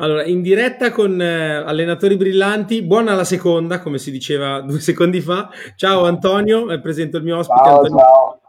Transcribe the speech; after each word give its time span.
Allora, 0.00 0.24
in 0.24 0.40
diretta 0.40 0.92
con 0.92 1.20
eh, 1.20 1.56
allenatori 1.56 2.16
brillanti, 2.16 2.80
buona 2.82 3.14
la 3.14 3.24
seconda, 3.24 3.80
come 3.80 3.98
si 3.98 4.10
diceva 4.10 4.60
due 4.66 4.80
secondi 4.80 5.20
fa. 5.20 5.50
Ciao 5.76 6.04
Antonio, 6.04 6.70
eh, 6.70 6.80
presento 6.80 7.18
il 7.18 7.22
mio 7.22 7.36
ospite. 7.36 7.60
Ciao, 7.62 7.76
Antonio. 7.76 7.98
ciao. 7.98 8.40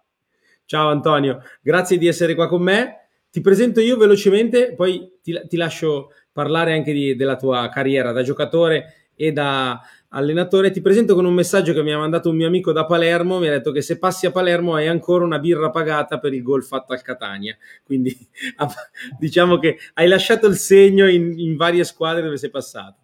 Ciao 0.65 0.89
Antonio, 0.89 1.43
grazie 1.61 1.97
di 1.97 2.07
essere 2.07 2.35
qua 2.35 2.47
con 2.47 2.61
me. 2.61 3.09
Ti 3.29 3.41
presento 3.41 3.81
io 3.81 3.97
velocemente, 3.97 4.73
poi 4.75 5.19
ti, 5.21 5.41
ti 5.49 5.57
lascio 5.57 6.11
parlare 6.31 6.71
anche 6.71 6.93
di, 6.93 7.17
della 7.17 7.35
tua 7.35 7.67
carriera 7.67 8.13
da 8.13 8.23
giocatore 8.23 9.00
e 9.21 9.31
da 9.31 9.79
allenatore. 10.09 10.71
Ti 10.71 10.81
presento 10.81 11.13
con 11.13 11.25
un 11.25 11.33
messaggio 11.33 11.73
che 11.73 11.83
mi 11.83 11.93
ha 11.93 11.97
mandato 11.97 12.29
un 12.29 12.35
mio 12.35 12.47
amico 12.47 12.71
da 12.71 12.85
Palermo. 12.85 13.37
Mi 13.37 13.47
ha 13.47 13.51
detto 13.51 13.71
che 13.71 13.81
se 13.81 13.99
passi 13.99 14.25
a 14.25 14.31
Palermo 14.31 14.73
hai 14.73 14.87
ancora 14.87 15.23
una 15.23 15.37
birra 15.37 15.69
pagata 15.69 16.17
per 16.17 16.33
il 16.33 16.41
gol 16.41 16.63
fatto 16.63 16.93
al 16.93 17.01
Catania. 17.01 17.55
Quindi 17.83 18.15
diciamo 19.19 19.57
che 19.59 19.77
hai 19.93 20.07
lasciato 20.07 20.47
il 20.47 20.55
segno 20.55 21.07
in, 21.07 21.37
in 21.37 21.55
varie 21.55 21.83
squadre 21.83 22.23
dove 22.23 22.37
sei 22.37 22.49
passato. 22.49 22.97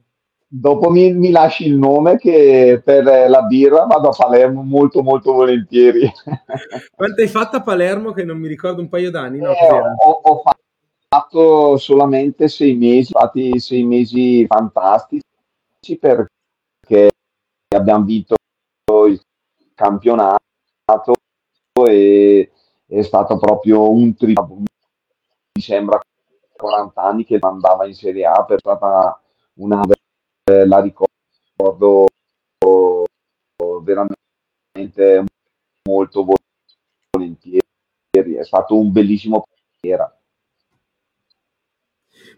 Dopo 0.50 0.90
mi, 0.90 1.12
mi, 1.12 1.30
lasci 1.30 1.68
il 1.68 1.76
nome 1.76 2.16
che 2.18 2.82
per 2.82 3.04
la 3.04 3.42
birra 3.42 3.84
vado 3.84 4.10
a 4.10 4.16
Palermo 4.16 4.64
molto 4.64 5.04
molto 5.04 5.34
volentieri. 5.34 6.10
Quanto 6.96 7.22
hai 7.22 7.28
fatto 7.28 7.58
a 7.58 7.62
Palermo 7.62 8.14
che 8.14 8.24
non 8.24 8.38
mi 8.38 8.48
ricordo 8.48 8.82
un 8.82 8.88
paio 8.88 9.12
d'anni? 9.12 9.40
No, 9.40 9.52
eh, 9.52 9.56
ho, 10.06 10.20
ho, 10.24 10.42
fatto 11.10 11.76
solamente 11.78 12.48
sei 12.48 12.76
mesi, 12.76 13.12
fatti 13.12 13.60
sei 13.60 13.84
mesi 13.84 14.46
fantastici 14.48 15.26
perché 15.96 17.12
abbiamo 17.74 18.04
vinto 18.04 18.36
il 19.08 19.22
campionato 19.74 20.42
e 21.88 22.52
è 22.86 23.02
stato 23.02 23.38
proprio 23.38 23.90
un 23.90 24.16
trip, 24.16 24.46
mi 24.50 25.62
sembra 25.62 26.00
40 26.56 27.02
anni 27.02 27.24
che 27.24 27.38
andava 27.40 27.86
in 27.86 27.94
Serie 27.94 28.26
A, 28.26 28.44
per 28.44 28.60
stata 28.60 29.22
una 29.56 29.82
la 30.66 30.80
ricordo 30.80 32.06
veramente 33.82 35.24
molto 35.84 36.26
volentieri. 37.12 37.66
È 38.10 38.44
stato 38.44 38.78
un 38.78 38.92
bellissimo 38.92 39.46
era. 39.82 40.17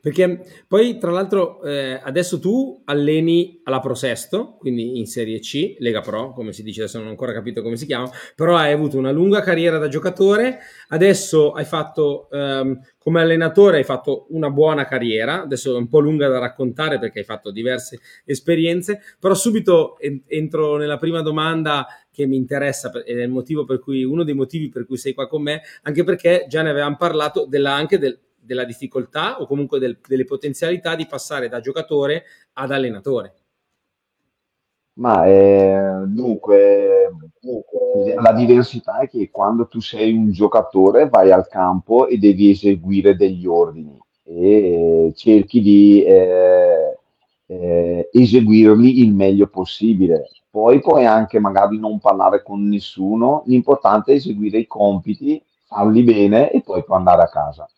Perché 0.01 0.45
poi, 0.67 0.97
tra 0.97 1.11
l'altro, 1.11 1.61
eh, 1.63 1.99
adesso 2.01 2.39
tu 2.39 2.81
alleni 2.85 3.59
alla 3.63 3.79
Pro 3.79 3.95
Sesto, 3.95 4.55
quindi 4.57 4.97
in 4.97 5.05
Serie 5.07 5.39
C, 5.39 5.75
Lega 5.79 6.01
Pro, 6.01 6.31
come 6.33 6.53
si 6.53 6.63
dice, 6.63 6.81
adesso 6.81 6.97
non 6.97 7.07
ho 7.07 7.11
ancora 7.11 7.33
capito 7.33 7.61
come 7.61 7.75
si 7.75 7.85
chiama, 7.85 8.09
però 8.35 8.55
hai 8.55 8.71
avuto 8.71 8.97
una 8.97 9.11
lunga 9.11 9.41
carriera 9.41 9.77
da 9.77 9.87
giocatore, 9.87 10.59
adesso 10.89 11.51
hai 11.51 11.65
fatto, 11.65 12.29
ehm, 12.31 12.79
come 12.97 13.21
allenatore, 13.21 13.77
hai 13.77 13.83
fatto 13.83 14.27
una 14.29 14.49
buona 14.49 14.85
carriera, 14.85 15.41
adesso 15.41 15.73
è 15.75 15.77
un 15.77 15.89
po' 15.89 15.99
lunga 15.99 16.27
da 16.27 16.39
raccontare 16.39 16.99
perché 16.99 17.19
hai 17.19 17.25
fatto 17.25 17.51
diverse 17.51 17.99
esperienze, 18.25 19.01
però 19.19 19.33
subito 19.33 19.97
entro 19.99 20.77
nella 20.77 20.97
prima 20.97 21.21
domanda 21.21 21.87
che 22.11 22.25
mi 22.25 22.35
interessa 22.35 22.91
ed 23.05 23.17
è 23.19 23.23
il 23.23 23.29
motivo 23.29 23.65
per 23.65 23.79
cui, 23.79 24.03
uno 24.03 24.23
dei 24.23 24.33
motivi 24.33 24.69
per 24.69 24.85
cui 24.85 24.97
sei 24.97 25.13
qua 25.13 25.27
con 25.27 25.41
me, 25.41 25.61
anche 25.83 26.03
perché 26.03 26.45
già 26.47 26.61
ne 26.61 26.69
avevamo 26.69 26.97
parlato 26.97 27.45
della, 27.45 27.73
anche 27.73 27.97
del 27.97 28.19
della 28.49 28.65
difficoltà 28.65 29.39
o 29.39 29.45
comunque 29.45 29.77
del, 29.77 29.99
delle 30.07 30.25
potenzialità 30.25 30.95
di 30.95 31.05
passare 31.05 31.49
da 31.49 31.59
giocatore 31.59 32.23
ad 32.53 32.71
allenatore? 32.71 33.33
Ma 34.93 35.27
eh, 35.27 36.03
dunque, 36.07 37.11
la 38.19 38.33
diversità 38.33 39.01
è 39.01 39.07
che 39.07 39.29
quando 39.29 39.67
tu 39.67 39.79
sei 39.79 40.11
un 40.13 40.31
giocatore 40.31 41.07
vai 41.09 41.31
al 41.31 41.47
campo 41.47 42.07
e 42.07 42.17
devi 42.17 42.49
eseguire 42.49 43.15
degli 43.15 43.45
ordini 43.45 43.97
e 44.23 45.13
cerchi 45.15 45.61
di 45.61 46.03
eh, 46.03 46.97
eh, 47.45 48.09
eseguirli 48.11 49.01
il 49.01 49.13
meglio 49.13 49.47
possibile. 49.47 50.27
Poi 50.49 50.81
puoi 50.81 51.05
anche 51.05 51.39
magari 51.39 51.77
non 51.77 51.99
parlare 51.99 52.41
con 52.41 52.67
nessuno, 52.67 53.43
l'importante 53.45 54.11
è 54.11 54.15
eseguire 54.15 54.57
i 54.57 54.67
compiti, 54.67 55.41
farli 55.67 56.01
bene 56.01 56.51
e 56.51 56.61
poi 56.61 56.83
puoi 56.83 56.97
andare 56.97 57.21
a 57.21 57.29
casa 57.29 57.69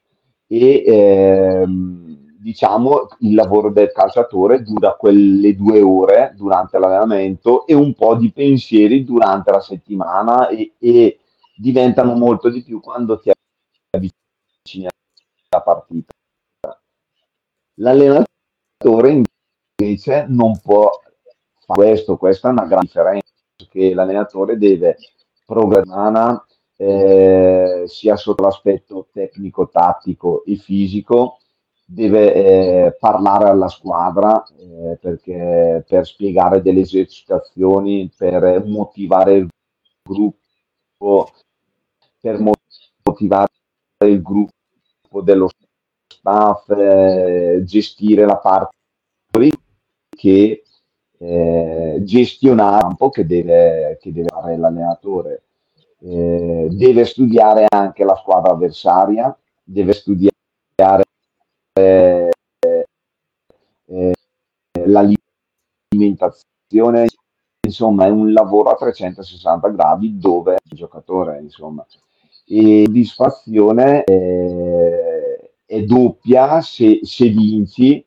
e 0.51 0.83
ehm, 0.85 2.35
diciamo 2.41 3.07
il 3.19 3.35
lavoro 3.35 3.71
del 3.71 3.93
calciatore 3.93 4.63
dura 4.63 4.95
quelle 4.95 5.55
due 5.55 5.79
ore 5.79 6.33
durante 6.35 6.77
l'allenamento 6.77 7.65
e 7.65 7.73
un 7.73 7.93
po' 7.93 8.15
di 8.15 8.33
pensieri 8.33 9.05
durante 9.05 9.49
la 9.49 9.61
settimana 9.61 10.49
e, 10.49 10.73
e 10.77 11.19
diventano 11.55 12.15
molto 12.15 12.49
di 12.49 12.63
più 12.63 12.81
quando 12.81 13.17
ti 13.17 13.31
avvicini 13.91 14.87
alla 15.49 15.63
partita. 15.63 16.13
L'allenatore 17.75 19.23
invece 19.77 20.25
non 20.27 20.59
può 20.59 20.89
fare 21.65 21.81
questo, 21.81 22.17
questa 22.17 22.49
è 22.49 22.51
una 22.51 22.65
grande 22.65 22.87
differenza, 22.87 23.31
che 23.69 23.93
l'allenatore 23.93 24.57
deve 24.57 24.97
programmare 25.45 26.43
eh, 26.81 27.83
sia 27.85 28.15
sotto 28.15 28.41
l'aspetto 28.41 29.07
tecnico, 29.11 29.69
tattico 29.69 30.43
e 30.45 30.55
fisico, 30.55 31.37
deve 31.85 32.33
eh, 32.33 32.97
parlare 32.99 33.49
alla 33.49 33.67
squadra 33.67 34.43
eh, 34.57 34.97
perché, 34.99 35.85
per 35.87 36.07
spiegare 36.07 36.61
delle 36.63 36.79
esercitazioni, 36.79 38.11
per 38.17 38.63
motivare 38.65 39.33
il 39.33 39.47
gruppo, 40.01 41.29
per 42.19 42.39
motivare 43.03 43.49
il 44.05 44.21
gruppo 44.23 45.21
dello 45.21 45.49
staff, 46.07 46.67
eh, 46.71 47.61
gestire 47.63 48.25
la 48.25 48.37
parte 48.37 48.75
che 50.09 50.63
eh, 51.19 51.99
gestionare 52.01 52.87
un 52.87 52.95
po' 52.95 53.11
che 53.11 53.27
deve, 53.27 53.99
che 54.01 54.11
deve 54.11 54.29
fare 54.29 54.57
l'allenatore 54.57 55.43
eh, 56.03 56.67
deve 56.71 57.05
studiare 57.05 57.67
anche 57.69 58.03
la 58.03 58.15
squadra 58.15 58.53
avversaria, 58.53 59.37
deve 59.63 59.93
studiare 59.93 61.03
eh, 61.73 62.31
eh, 63.85 64.13
l'alimentazione, 64.85 67.07
insomma 67.65 68.05
è 68.05 68.09
un 68.09 68.33
lavoro 68.33 68.71
a 68.71 68.75
360 68.75 69.69
gradi 69.69 70.17
dove 70.17 70.57
il 70.63 70.77
giocatore, 70.77 71.39
insomma, 71.39 71.85
e 72.45 72.83
soddisfazione 72.85 74.03
eh, 74.03 75.53
è 75.65 75.83
doppia 75.83 76.61
se, 76.61 76.99
se 77.03 77.29
vinci 77.29 78.03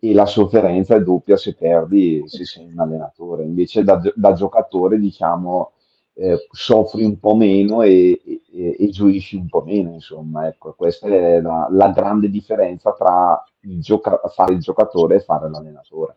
e 0.00 0.12
la 0.12 0.26
sofferenza 0.26 0.94
è 0.94 1.02
doppia 1.02 1.36
se 1.36 1.54
perdi, 1.54 2.22
se 2.26 2.44
sei 2.44 2.70
un 2.70 2.78
allenatore. 2.78 3.42
Invece 3.42 3.82
da, 3.82 4.00
da 4.14 4.32
giocatore, 4.34 5.00
diciamo, 5.00 5.72
eh, 6.20 6.48
soffri 6.50 7.04
un 7.04 7.20
po' 7.20 7.36
meno 7.36 7.82
e, 7.82 8.20
e, 8.52 8.76
e, 8.76 8.88
gioisci 8.88 9.36
un 9.36 9.48
po' 9.48 9.62
meno, 9.62 9.92
insomma, 9.92 10.48
ecco, 10.48 10.74
questa 10.74 11.06
è 11.06 11.40
la, 11.40 11.68
la 11.70 11.90
grande 11.90 12.28
differenza 12.28 12.92
tra 12.92 13.42
il 13.60 13.80
gioca- 13.80 14.20
fare 14.34 14.54
il 14.54 14.58
giocatore 14.58 15.16
e 15.16 15.20
fare 15.20 15.48
l'allenatore. 15.48 16.16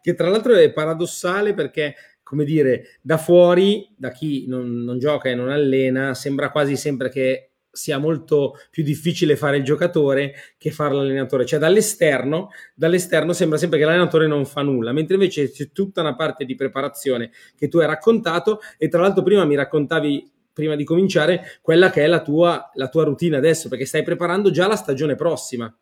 Che 0.00 0.14
tra 0.14 0.28
l'altro 0.28 0.54
è 0.54 0.72
paradossale 0.72 1.52
perché, 1.52 1.94
come 2.22 2.44
dire, 2.44 2.98
da 3.00 3.16
fuori, 3.16 3.92
da 3.96 4.10
chi 4.10 4.46
non, 4.46 4.84
non 4.84 4.98
gioca 4.98 5.28
e 5.28 5.34
non 5.34 5.50
allena, 5.50 6.14
sembra 6.14 6.50
quasi 6.50 6.76
sempre 6.76 7.08
che 7.08 7.53
sia 7.74 7.98
molto 7.98 8.54
più 8.70 8.82
difficile 8.82 9.36
fare 9.36 9.58
il 9.58 9.64
giocatore 9.64 10.32
che 10.56 10.70
fare 10.70 10.94
l'allenatore. 10.94 11.44
Cioè 11.44 11.58
dall'esterno, 11.58 12.50
dall'esterno 12.74 13.32
sembra 13.32 13.58
sempre 13.58 13.78
che 13.78 13.84
l'allenatore 13.84 14.26
non 14.26 14.46
fa 14.46 14.62
nulla, 14.62 14.92
mentre 14.92 15.14
invece 15.14 15.50
c'è 15.50 15.72
tutta 15.72 16.00
una 16.00 16.14
parte 16.14 16.44
di 16.44 16.54
preparazione 16.54 17.30
che 17.56 17.68
tu 17.68 17.78
hai 17.78 17.86
raccontato 17.86 18.60
e 18.78 18.88
tra 18.88 19.00
l'altro 19.00 19.22
prima 19.22 19.44
mi 19.44 19.56
raccontavi 19.56 20.30
prima 20.52 20.76
di 20.76 20.84
cominciare 20.84 21.42
quella 21.60 21.90
che 21.90 22.04
è 22.04 22.06
la 22.06 22.22
tua, 22.22 22.70
la 22.74 22.88
tua 22.88 23.04
routine 23.04 23.36
adesso, 23.36 23.68
perché 23.68 23.84
stai 23.84 24.04
preparando 24.04 24.50
già 24.50 24.68
la 24.68 24.76
stagione 24.76 25.16
prossima. 25.16 25.74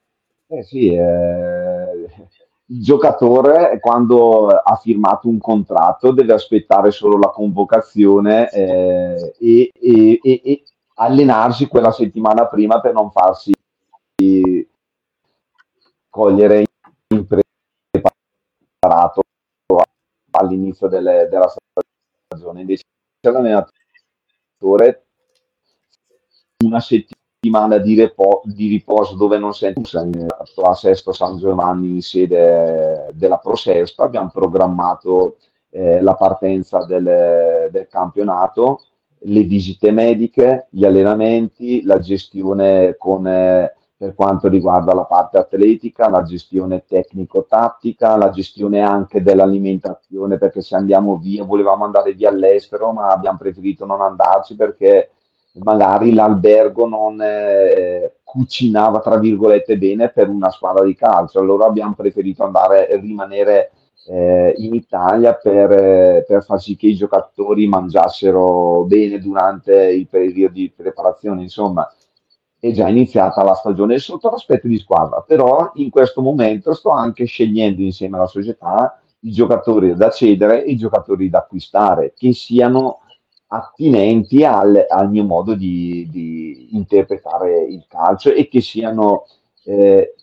Eh 0.46 0.62
sì, 0.64 0.92
eh, 0.92 1.92
il 2.66 2.82
giocatore 2.82 3.78
quando 3.80 4.48
ha 4.48 4.76
firmato 4.76 5.28
un 5.28 5.38
contratto 5.38 6.12
deve 6.12 6.32
aspettare 6.32 6.90
solo 6.90 7.18
la 7.18 7.28
convocazione 7.28 8.50
eh, 8.50 9.34
e, 9.38 9.70
e, 9.74 10.20
e, 10.22 10.62
allenarsi 11.02 11.66
quella 11.66 11.90
settimana 11.90 12.46
prima 12.46 12.80
per 12.80 12.92
non 12.92 13.10
farsi 13.10 13.52
cogliere 16.08 16.64
impreparato 17.08 17.42
all'inizio 20.30 20.86
delle, 20.88 21.26
della 21.28 21.52
stagione. 22.28 22.60
Invece 22.60 22.84
l'allenatore 23.20 25.06
una 26.64 26.80
settimana 26.80 27.78
di, 27.78 27.96
repo, 27.96 28.42
di 28.44 28.68
riposo 28.68 29.16
dove 29.16 29.38
non 29.38 29.52
sente 29.52 29.96
a 30.36 30.74
Sesto 30.74 31.12
San 31.12 31.38
Giovanni 31.38 31.88
in 31.88 32.02
sede 32.02 33.10
della 33.14 33.38
Prosesto 33.38 34.02
abbiamo 34.04 34.30
programmato 34.30 35.38
eh, 35.70 36.00
la 36.00 36.14
partenza 36.14 36.84
del, 36.84 37.68
del 37.70 37.88
campionato 37.88 38.84
le 39.24 39.42
visite 39.42 39.90
mediche, 39.90 40.66
gli 40.70 40.84
allenamenti, 40.84 41.82
la 41.82 41.98
gestione 41.98 42.96
con, 42.98 43.26
eh, 43.26 43.74
per 43.96 44.14
quanto 44.14 44.48
riguarda 44.48 44.94
la 44.94 45.04
parte 45.04 45.38
atletica, 45.38 46.08
la 46.08 46.22
gestione 46.22 46.84
tecnico-tattica, 46.86 48.16
la 48.16 48.30
gestione 48.30 48.80
anche 48.80 49.22
dell'alimentazione, 49.22 50.38
perché 50.38 50.60
se 50.60 50.74
andiamo 50.74 51.18
via, 51.18 51.44
volevamo 51.44 51.84
andare 51.84 52.12
via 52.12 52.30
all'estero, 52.30 52.92
ma 52.92 53.08
abbiamo 53.08 53.38
preferito 53.38 53.86
non 53.86 54.00
andarci 54.00 54.56
perché 54.56 55.10
magari 55.54 56.14
l'albergo 56.14 56.88
non 56.88 57.20
eh, 57.20 58.14
cucinava, 58.24 59.00
tra 59.00 59.18
virgolette, 59.18 59.78
bene 59.78 60.08
per 60.08 60.28
una 60.28 60.50
squadra 60.50 60.82
di 60.82 60.94
calcio. 60.94 61.38
Allora 61.38 61.66
abbiamo 61.66 61.94
preferito 61.94 62.42
andare 62.42 62.88
e 62.88 62.96
rimanere 62.96 63.70
eh, 64.06 64.54
in 64.58 64.74
Italia 64.74 65.34
per, 65.34 65.70
eh, 65.72 66.24
per, 66.26 66.44
far 66.44 66.60
sì 66.60 66.76
che 66.76 66.86
i 66.88 66.96
giocatori 66.96 67.66
mangiassero 67.66 68.84
bene 68.84 69.18
durante 69.18 69.74
il 69.74 70.08
periodo 70.08 70.54
di 70.54 70.72
preparazione. 70.74 71.42
Insomma, 71.42 71.90
è 72.58 72.70
già 72.70 72.88
iniziata 72.88 73.42
la 73.42 73.54
stagione 73.54 73.98
sotto 73.98 74.30
l'aspetto 74.30 74.68
di 74.68 74.78
squadra, 74.78 75.20
però 75.26 75.72
in 75.74 75.90
questo 75.90 76.20
momento 76.20 76.74
sto 76.74 76.90
anche 76.90 77.24
scegliendo 77.24 77.82
insieme 77.82 78.16
alla 78.16 78.26
società 78.26 79.00
i 79.20 79.30
giocatori 79.30 79.94
da 79.94 80.10
cedere 80.10 80.64
e 80.64 80.72
i 80.72 80.76
giocatori 80.76 81.28
da 81.28 81.38
acquistare, 81.38 82.12
che 82.16 82.32
siano 82.32 83.00
attinenti 83.48 84.44
al, 84.44 84.86
al 84.88 85.10
mio 85.10 85.24
modo 85.24 85.54
di, 85.54 86.08
di, 86.10 86.68
interpretare 86.74 87.64
il 87.64 87.84
calcio 87.86 88.32
e 88.32 88.48
che 88.48 88.60
siano 88.60 89.26
eh, 89.64 90.14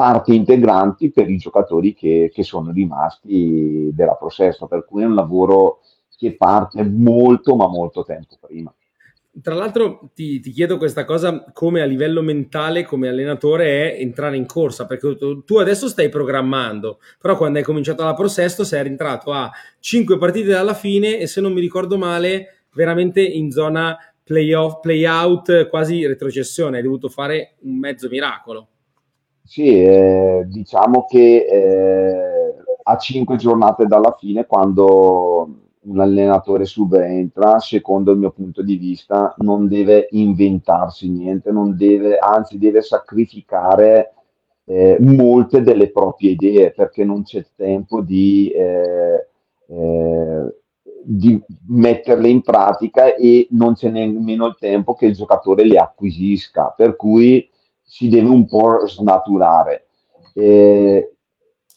parti 0.00 0.34
integranti 0.34 1.10
per 1.10 1.28
i 1.28 1.36
giocatori 1.36 1.92
che, 1.92 2.30
che 2.32 2.42
sono 2.42 2.72
rimasti 2.72 3.90
della 3.92 4.14
Prosesto, 4.14 4.66
per 4.66 4.86
cui 4.86 5.02
è 5.02 5.04
un 5.04 5.14
lavoro 5.14 5.80
che 6.16 6.36
parte 6.36 6.82
molto 6.82 7.54
ma 7.54 7.68
molto 7.68 8.02
tempo 8.02 8.38
prima. 8.40 8.74
Tra 9.42 9.54
l'altro 9.54 10.08
ti, 10.14 10.40
ti, 10.40 10.52
chiedo 10.52 10.78
questa 10.78 11.04
cosa 11.04 11.44
come 11.52 11.82
a 11.82 11.84
livello 11.84 12.22
mentale, 12.22 12.82
come 12.82 13.08
allenatore, 13.08 13.92
è 13.92 14.00
entrare 14.00 14.38
in 14.38 14.46
corsa, 14.46 14.86
perché 14.86 15.18
tu, 15.44 15.58
adesso 15.58 15.86
stai 15.86 16.08
programmando, 16.08 16.98
però 17.18 17.36
quando 17.36 17.58
hai 17.58 17.64
cominciato 17.64 18.02
la 18.02 18.14
Pro 18.14 18.26
Sesto 18.26 18.64
sei 18.64 18.82
rientrato 18.84 19.32
a 19.32 19.50
5 19.80 20.16
partite 20.16 20.48
dalla 20.48 20.72
fine 20.72 21.18
e 21.18 21.26
se 21.26 21.42
non 21.42 21.52
mi 21.52 21.60
ricordo 21.60 21.98
male, 21.98 22.64
veramente 22.72 23.20
in 23.20 23.50
zona 23.50 23.94
playoff, 24.24 24.80
play-out, 24.80 25.68
quasi 25.68 26.06
retrocessione, 26.06 26.78
hai 26.78 26.82
dovuto 26.82 27.10
fare 27.10 27.56
un 27.64 27.78
mezzo 27.78 28.08
miracolo. 28.08 28.68
Sì, 29.50 29.82
eh, 29.82 30.44
diciamo 30.46 31.06
che 31.06 31.44
eh, 31.44 32.54
a 32.84 32.96
5 32.96 33.34
giornate 33.36 33.86
dalla 33.86 34.14
fine, 34.16 34.46
quando 34.46 35.48
un 35.80 35.98
allenatore 35.98 36.64
subentra, 36.64 37.58
secondo 37.58 38.12
il 38.12 38.18
mio 38.18 38.30
punto 38.30 38.62
di 38.62 38.76
vista, 38.76 39.34
non 39.38 39.66
deve 39.66 40.06
inventarsi 40.12 41.08
niente, 41.10 41.50
non 41.50 41.76
deve, 41.76 42.16
anzi 42.18 42.58
deve 42.58 42.80
sacrificare 42.80 44.14
eh, 44.66 44.98
molte 45.00 45.62
delle 45.62 45.90
proprie 45.90 46.30
idee 46.30 46.70
perché 46.70 47.02
non 47.02 47.24
c'è 47.24 47.44
tempo 47.56 48.02
di, 48.02 48.50
eh, 48.50 49.26
eh, 49.66 50.54
di, 51.02 51.42
metterle 51.66 52.28
in 52.28 52.42
pratica 52.42 53.16
e 53.16 53.48
non 53.50 53.74
c'è 53.74 53.90
nemmeno 53.90 54.46
il 54.46 54.56
tempo 54.60 54.94
che 54.94 55.06
il 55.06 55.14
giocatore 55.14 55.64
le 55.64 55.78
acquisisca, 55.78 56.72
per 56.76 56.94
cui 56.94 57.49
si 57.90 58.08
deve 58.08 58.28
un 58.28 58.46
po' 58.46 58.86
snaturare. 58.86 59.86
Eh, 60.32 61.14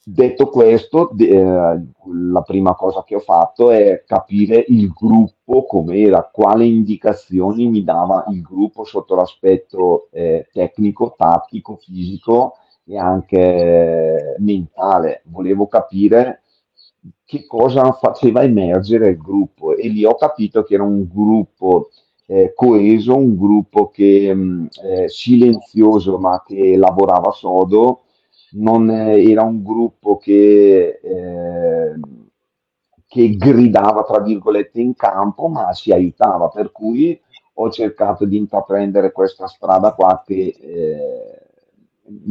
Detto 0.05 0.49
questo, 0.49 1.15
eh, 1.17 1.81
la 2.11 2.41
prima 2.41 2.75
cosa 2.75 3.05
che 3.05 3.15
ho 3.15 3.21
fatto 3.21 3.71
è 3.71 4.03
capire 4.05 4.65
il 4.67 4.91
gruppo 4.91 5.65
com'era, 5.65 6.29
quali 6.29 6.67
indicazioni 6.67 7.69
mi 7.69 7.85
dava 7.85 8.25
il 8.27 8.41
gruppo 8.41 8.83
sotto 8.83 9.15
l'aspetto 9.15 10.09
eh, 10.11 10.49
tecnico, 10.51 11.15
tattico, 11.17 11.77
fisico 11.77 12.57
e 12.83 12.97
anche 12.97 14.35
mentale. 14.39 15.21
Volevo 15.27 15.67
capire 15.67 16.41
che 17.23 17.45
cosa 17.45 17.93
faceva 17.93 18.43
emergere 18.43 19.07
il 19.07 19.17
gruppo 19.17 19.73
e 19.73 19.87
lì 19.87 20.03
ho 20.03 20.15
capito 20.15 20.63
che 20.63 20.73
era 20.73 20.83
un 20.83 21.07
gruppo 21.07 21.91
eh, 22.25 22.53
coeso, 22.55 23.15
un 23.15 23.35
gruppo 23.37 23.89
che, 23.89 24.33
mm, 24.33 24.65
eh, 24.83 25.09
silenzioso 25.09 26.17
ma 26.17 26.43
che 26.45 26.75
lavorava 26.77 27.31
sodo. 27.31 28.03
Non 28.51 28.89
era 28.91 29.41
un 29.43 29.63
gruppo 29.63 30.17
che, 30.17 30.99
eh, 31.01 31.99
che 33.07 33.35
gridava, 33.35 34.03
tra 34.03 34.19
virgolette, 34.19 34.79
in 34.79 34.95
campo, 34.95 35.47
ma 35.47 35.73
si 35.73 35.91
aiutava, 35.91 36.49
per 36.49 36.71
cui 36.71 37.19
ho 37.55 37.69
cercato 37.69 38.25
di 38.25 38.37
intraprendere 38.37 39.11
questa 39.11 39.47
strada 39.47 39.93
qua 39.93 40.23
che 40.25 40.55
eh, 40.59 41.43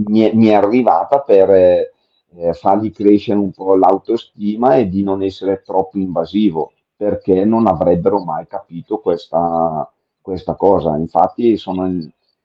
mi, 0.07 0.21
è, 0.21 0.35
mi, 0.35 0.47
è, 0.47 0.55
arrivata 0.55 1.21
per 1.21 1.51
eh, 1.51 2.53
fargli 2.55 2.93
crescere 2.93 3.39
un 3.39 3.53
po' 3.53 3.77
l'autostima 3.77 4.77
e 4.77 4.89
di 4.89 5.03
non 5.03 5.23
essere 5.23 5.63
troppo 5.65 5.99
invasivo, 5.99 6.73
perché 7.03 7.45
non 7.45 7.67
avrebbero 7.67 8.23
mai 8.23 8.47
capito 8.47 9.01
questa, 9.01 9.91
questa 10.21 10.55
cosa. 10.55 10.97
Infatti 10.97 11.57
sono... 11.57 11.91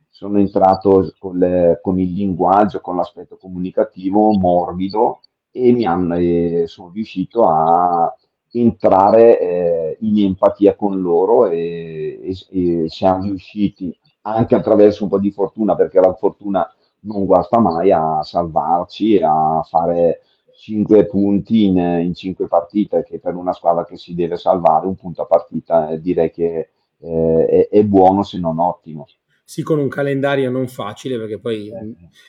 Sono 0.09 0.39
entrato 0.39 1.13
con, 1.19 1.37
le, 1.37 1.79
con, 1.79 1.99
il 1.99 2.11
linguaggio, 2.11 2.81
con 2.81 2.95
l'aspetto 2.95 3.37
comunicativo 3.37 4.35
morbido 4.35 5.19
e 5.51 5.71
mi 5.71 5.85
hanno, 5.85 6.15
e 6.15 6.63
sono 6.65 6.89
riuscito 6.91 7.47
a 7.47 8.11
entrare 8.51 9.39
eh, 9.39 9.97
in 9.99 10.17
empatia 10.25 10.75
con 10.75 10.99
loro 10.99 11.45
e, 11.45 12.19
e, 12.23 12.35
e, 12.49 12.89
siamo 12.89 13.25
riusciti 13.25 13.95
anche 14.21 14.55
attraverso 14.55 15.03
un 15.03 15.09
po' 15.11 15.19
di 15.19 15.29
fortuna, 15.29 15.75
perché 15.75 15.99
la 15.99 16.15
fortuna 16.15 16.67
non 17.01 17.25
guasta 17.25 17.59
mai 17.59 17.91
a 17.91 18.23
salvarci, 18.23 19.19
a 19.21 19.61
fare 19.69 20.21
5 20.57 21.05
punti 21.05 21.65
in, 21.65 21.77
in 21.77 22.13
5 22.13 22.47
partite, 22.47 23.03
che 23.03 23.19
per 23.19 23.35
una 23.35 23.53
squadra 23.53 23.85
che 23.85 23.97
si 23.97 24.15
deve 24.15 24.37
salvare 24.37 24.87
un 24.87 24.95
punto 24.95 25.21
a 25.21 25.25
partita 25.25 25.89
eh, 25.89 26.01
direi 26.01 26.31
che 26.31 26.69
eh, 26.99 27.45
è, 27.45 27.67
è 27.69 27.83
buono 27.83 28.23
se 28.23 28.39
non 28.39 28.59
ottimo 28.59 29.05
sì 29.49 29.63
con 29.63 29.79
un 29.79 29.87
calendario 29.87 30.51
non 30.51 30.67
facile 30.67 31.17
perché 31.17 31.39
poi 31.39 31.71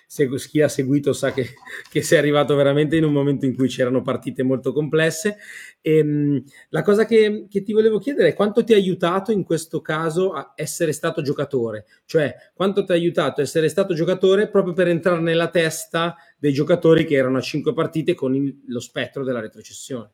se, 0.06 0.29
chi 0.29 0.62
ha 0.62 0.69
seguito 0.69 1.12
sa 1.12 1.32
che, 1.32 1.49
che 1.91 2.00
sei 2.00 2.17
arrivato 2.17 2.55
veramente 2.55 2.94
in 2.94 3.03
un 3.03 3.12
momento 3.12 3.44
in 3.44 3.56
cui 3.56 3.67
c'erano 3.67 4.03
partite 4.03 4.44
molto 4.44 4.73
complesse. 4.73 5.37
E, 5.81 5.97
ehm, 5.97 6.44
la 6.69 6.82
cosa 6.82 7.06
che, 7.06 7.47
che, 7.50 7.65
ti 7.65 7.73
volevo 7.73 7.99
chiedere 7.99 8.29
è 8.29 8.35
quanto 8.35 8.62
ti 8.62 8.73
ha 8.73 8.76
aiutato 8.76 9.32
in 9.32 9.43
questo 9.43 9.81
caso 9.81 10.31
a 10.31 10.53
essere 10.55 10.93
stato 10.93 11.20
giocatore? 11.20 11.87
Cioè 12.05 12.32
quanto 12.55 12.85
ti 12.85 12.93
ha 12.93 12.94
aiutato 12.94 13.41
a 13.41 13.43
essere 13.43 13.69
stato 13.69 13.94
giocatore 13.94 14.49
proprio 14.49 14.73
per 14.73 14.87
entrare 14.87 15.20
nella 15.20 15.49
testa 15.49 16.15
dei 16.38 16.53
giocatori 16.53 17.05
che 17.05 17.17
erano 17.17 17.38
a 17.38 17.41
cinque 17.41 17.72
partite 17.72 18.15
con 18.15 18.37
il, 18.37 18.63
lo 18.69 18.79
spettro 18.79 19.25
della 19.25 19.41
retrocessione 19.41 20.13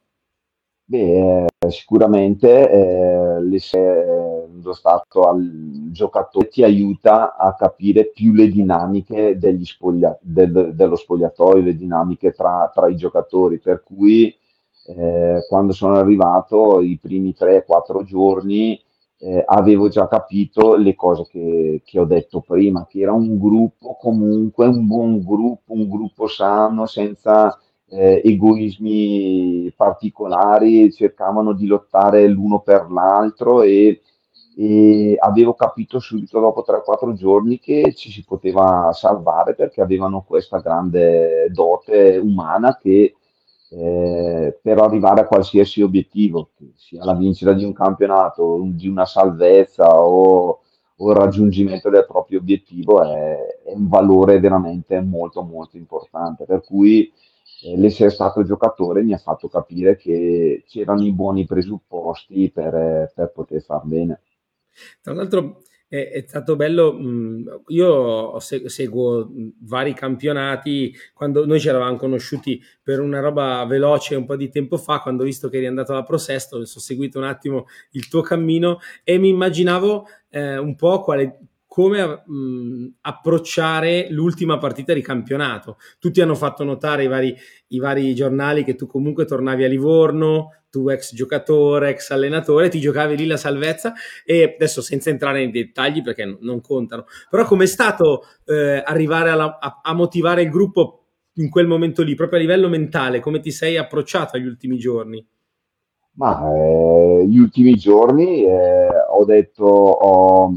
Beh, 0.87 1.47
eh, 1.47 1.71
sicuramente 1.71 2.71
eh, 2.71 3.41
l'essendo 3.43 4.75
stato 4.75 5.23
al 5.23 5.89
giocatore 5.91 6.49
ti 6.49 6.63
aiuta 6.63 7.37
a 7.37 7.55
capire 7.55 8.11
più 8.11 8.33
le 8.35 8.49
dinamiche 8.49 9.39
spoglia- 9.65 10.19
del- 10.21 10.73
dello 10.75 10.97
spogliatoio, 10.97 11.63
le 11.63 11.77
dinamiche 11.77 12.33
tra, 12.33 12.71
tra 12.73 12.89
i 12.89 12.97
giocatori, 12.97 13.59
per 13.61 13.83
cui 13.83 14.35
eh, 14.87 15.45
quando 15.49 15.73
sono 15.73 15.95
arrivato 15.97 16.81
i 16.83 16.99
primi 17.01 17.33
3-4 17.35 18.03
giorni 18.03 18.79
eh, 19.19 19.43
avevo 19.47 19.89
già 19.89 20.07
capito 20.07 20.77
le 20.77 20.95
cose 20.95 21.25
che, 21.31 21.81
che 21.83 21.99
ho 21.99 22.05
detto 22.05 22.41
prima, 22.41 22.87
che 22.87 23.01
era 23.01 23.13
un 23.13 23.39
gruppo 23.39 23.97
comunque, 23.99 24.67
un 24.67 24.87
buon 24.87 25.23
gruppo, 25.25 25.73
un 25.73 25.89
gruppo 25.89 26.27
sano, 26.27 26.85
senza 26.87 27.59
eh, 27.89 28.23
egoismi 28.25 29.73
particolari, 29.77 30.93
cercavano 30.93 31.53
di 31.53 31.67
lottare 31.67 32.27
l'uno 32.27 32.61
per 32.61 32.91
l'altro 32.91 33.63
e, 33.63 34.01
e 34.57 35.17
avevo 35.19 35.55
capito 35.55 35.99
subito 35.99 36.41
dopo 36.41 36.65
3-4 36.67 37.13
giorni 37.15 37.59
che 37.59 37.93
ci 37.95 38.11
si 38.11 38.25
poteva 38.25 38.91
salvare 38.93 39.55
perché 39.55 39.81
avevano 39.81 40.23
questa 40.23 40.59
grande 40.61 41.49
dote 41.51 42.19
umana 42.19 42.77
che 42.77 43.15
eh, 43.71 44.59
per 44.63 44.79
arrivare 44.79 45.23
a 45.23 45.27
qualsiasi 45.27 45.83
obiettivo, 45.83 46.51
sia 46.77 47.05
la 47.05 47.15
vincita 47.15 47.53
di 47.53 47.65
un 47.65 47.73
campionato, 47.73 48.61
di 48.67 48.87
una 48.87 49.05
salvezza 49.05 50.01
o, 50.01 50.61
o 50.97 51.11
il 51.11 51.17
raggiungimento 51.17 51.91
del 51.91 52.07
proprio 52.07 52.39
obiettivo, 52.39 53.03
è, 53.03 53.37
è 53.65 53.73
un 53.73 53.89
valore 53.89 54.39
veramente 54.39 55.01
molto 55.01 55.43
molto 55.43 55.77
importante. 55.77 56.45
Per 56.45 56.63
cui 56.63 57.13
eh, 57.63 57.77
l'essere 57.77 58.11
stato 58.11 58.43
giocatore 58.45 59.03
mi 59.03 59.13
ha 59.13 59.19
fatto 59.19 59.49
capire 59.49 59.97
che 59.97 60.65
c'erano 60.67 61.05
i 61.05 61.13
buoni 61.13 61.45
presupposti 61.47 62.51
per, 62.51 63.13
per 63.15 63.33
poter 63.33 63.63
far 63.63 63.85
bene. 63.85 64.21
Tra 65.01 65.15
l'altro 65.15 65.63
è, 65.87 66.11
è 66.11 66.25
stato 66.27 66.57
bello, 66.57 66.99
io 67.69 68.39
seguo 68.41 69.31
vari 69.61 69.95
campionati, 69.95 70.93
quando 71.15 71.47
noi 71.47 71.61
ci 71.61 71.69
eravamo 71.69 71.97
conosciuti 71.97 72.61
per 72.83 73.01
una 73.01 73.21
roba 73.21 73.65
veloce 73.67 74.15
un 74.15 74.25
po' 74.25 74.37
di 74.37 74.51
tempo 74.51 74.77
fa, 74.77 75.01
quando 75.01 75.23
ho 75.23 75.27
visto 75.27 75.49
che 75.49 75.59
eri 75.59 75.67
andato 75.67 75.93
alla 75.93 76.03
Pro 76.03 76.19
Sesto, 76.19 76.57
ho 76.59 76.65
seguito 76.65 77.19
un 77.19 77.25
attimo 77.25 77.67
il 77.93 78.09
tuo 78.09 78.23
cammino 78.23 78.79
e 79.05 79.19
mi 79.19 79.29
immaginavo 79.29 80.07
eh, 80.31 80.59
un 80.59 80.75
po' 80.75 81.01
quale 81.01 81.39
come 81.75 82.23
mh, 82.25 82.87
approcciare 83.01 84.07
l'ultima 84.11 84.59
partita 84.59 84.93
di 84.93 85.03
campionato. 85.03 85.79
Tutti 85.99 86.21
hanno 86.21 86.37
fatto 86.37 86.63
notare 86.63 87.03
i 87.03 87.09
vari, 87.09 87.35
i 87.71 87.81
vari 87.81 88.15
giornali 88.15 88.63
che 88.63 88.77
tu 88.77 88.87
comunque 88.87 89.25
tornavi 89.25 89.65
a 89.65 89.67
Livorno, 89.67 90.51
tu 90.71 90.89
ex 90.89 91.13
giocatore, 91.17 91.91
ex 91.91 92.11
allenatore, 92.11 92.69
ti 92.69 92.79
giocavi 92.79 93.17
lì 93.17 93.27
la 93.27 93.37
salvezza 93.37 93.93
e 94.25 94.55
adesso 94.55 94.83
senza 94.83 95.11
entrare 95.11 95.39
nei 95.39 95.51
dettagli 95.51 96.01
perché 96.01 96.39
non 96.43 96.61
contano, 96.61 97.07
però 97.29 97.45
com'è 97.45 97.67
stato 97.67 98.23
eh, 98.45 98.81
arrivare 98.85 99.31
alla, 99.31 99.59
a, 99.59 99.81
a 99.83 99.95
motivare 99.95 100.43
il 100.43 100.51
gruppo 100.51 101.07
in 101.39 101.51
quel 101.51 101.67
momento 101.67 102.05
lì, 102.05 102.15
proprio 102.15 102.39
a 102.39 102.43
livello 102.43 102.69
mentale, 102.69 103.19
come 103.19 103.41
ti 103.41 103.51
sei 103.51 103.77
approcciato 103.77 104.37
agli 104.37 104.47
ultimi 104.47 104.79
giorni? 104.79 105.27
Ma 106.13 106.41
eh, 106.55 107.27
gli 107.27 107.39
ultimi 107.39 107.75
giorni 107.75 108.45
eh, 108.45 108.89
ho 109.11 109.25
detto, 109.25 109.65
ho, 109.65 110.53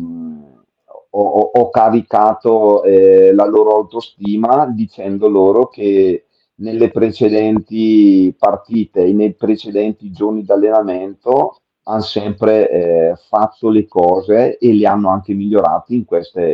ho, 1.10 1.52
ho 1.54 1.70
caricato 1.70 2.84
eh, 2.84 3.34
la 3.34 3.46
loro 3.46 3.76
autostima 3.76 4.66
dicendo 4.68 5.28
loro 5.28 5.68
che 5.68 6.26
nelle 6.56 6.90
precedenti 6.90 8.34
partite 8.38 9.04
e 9.06 9.14
nei 9.14 9.34
precedenti 9.34 10.12
giorni 10.12 10.44
d'allenamento 10.44 11.58
hanno 11.84 12.02
sempre 12.02 12.70
eh, 12.70 13.16
fatto 13.16 13.70
le 13.70 13.88
cose 13.88 14.58
e 14.58 14.74
le 14.74 14.88
hanno 14.88 15.10
anche 15.10 15.34
migliorate 15.34 15.94
in, 15.94 16.06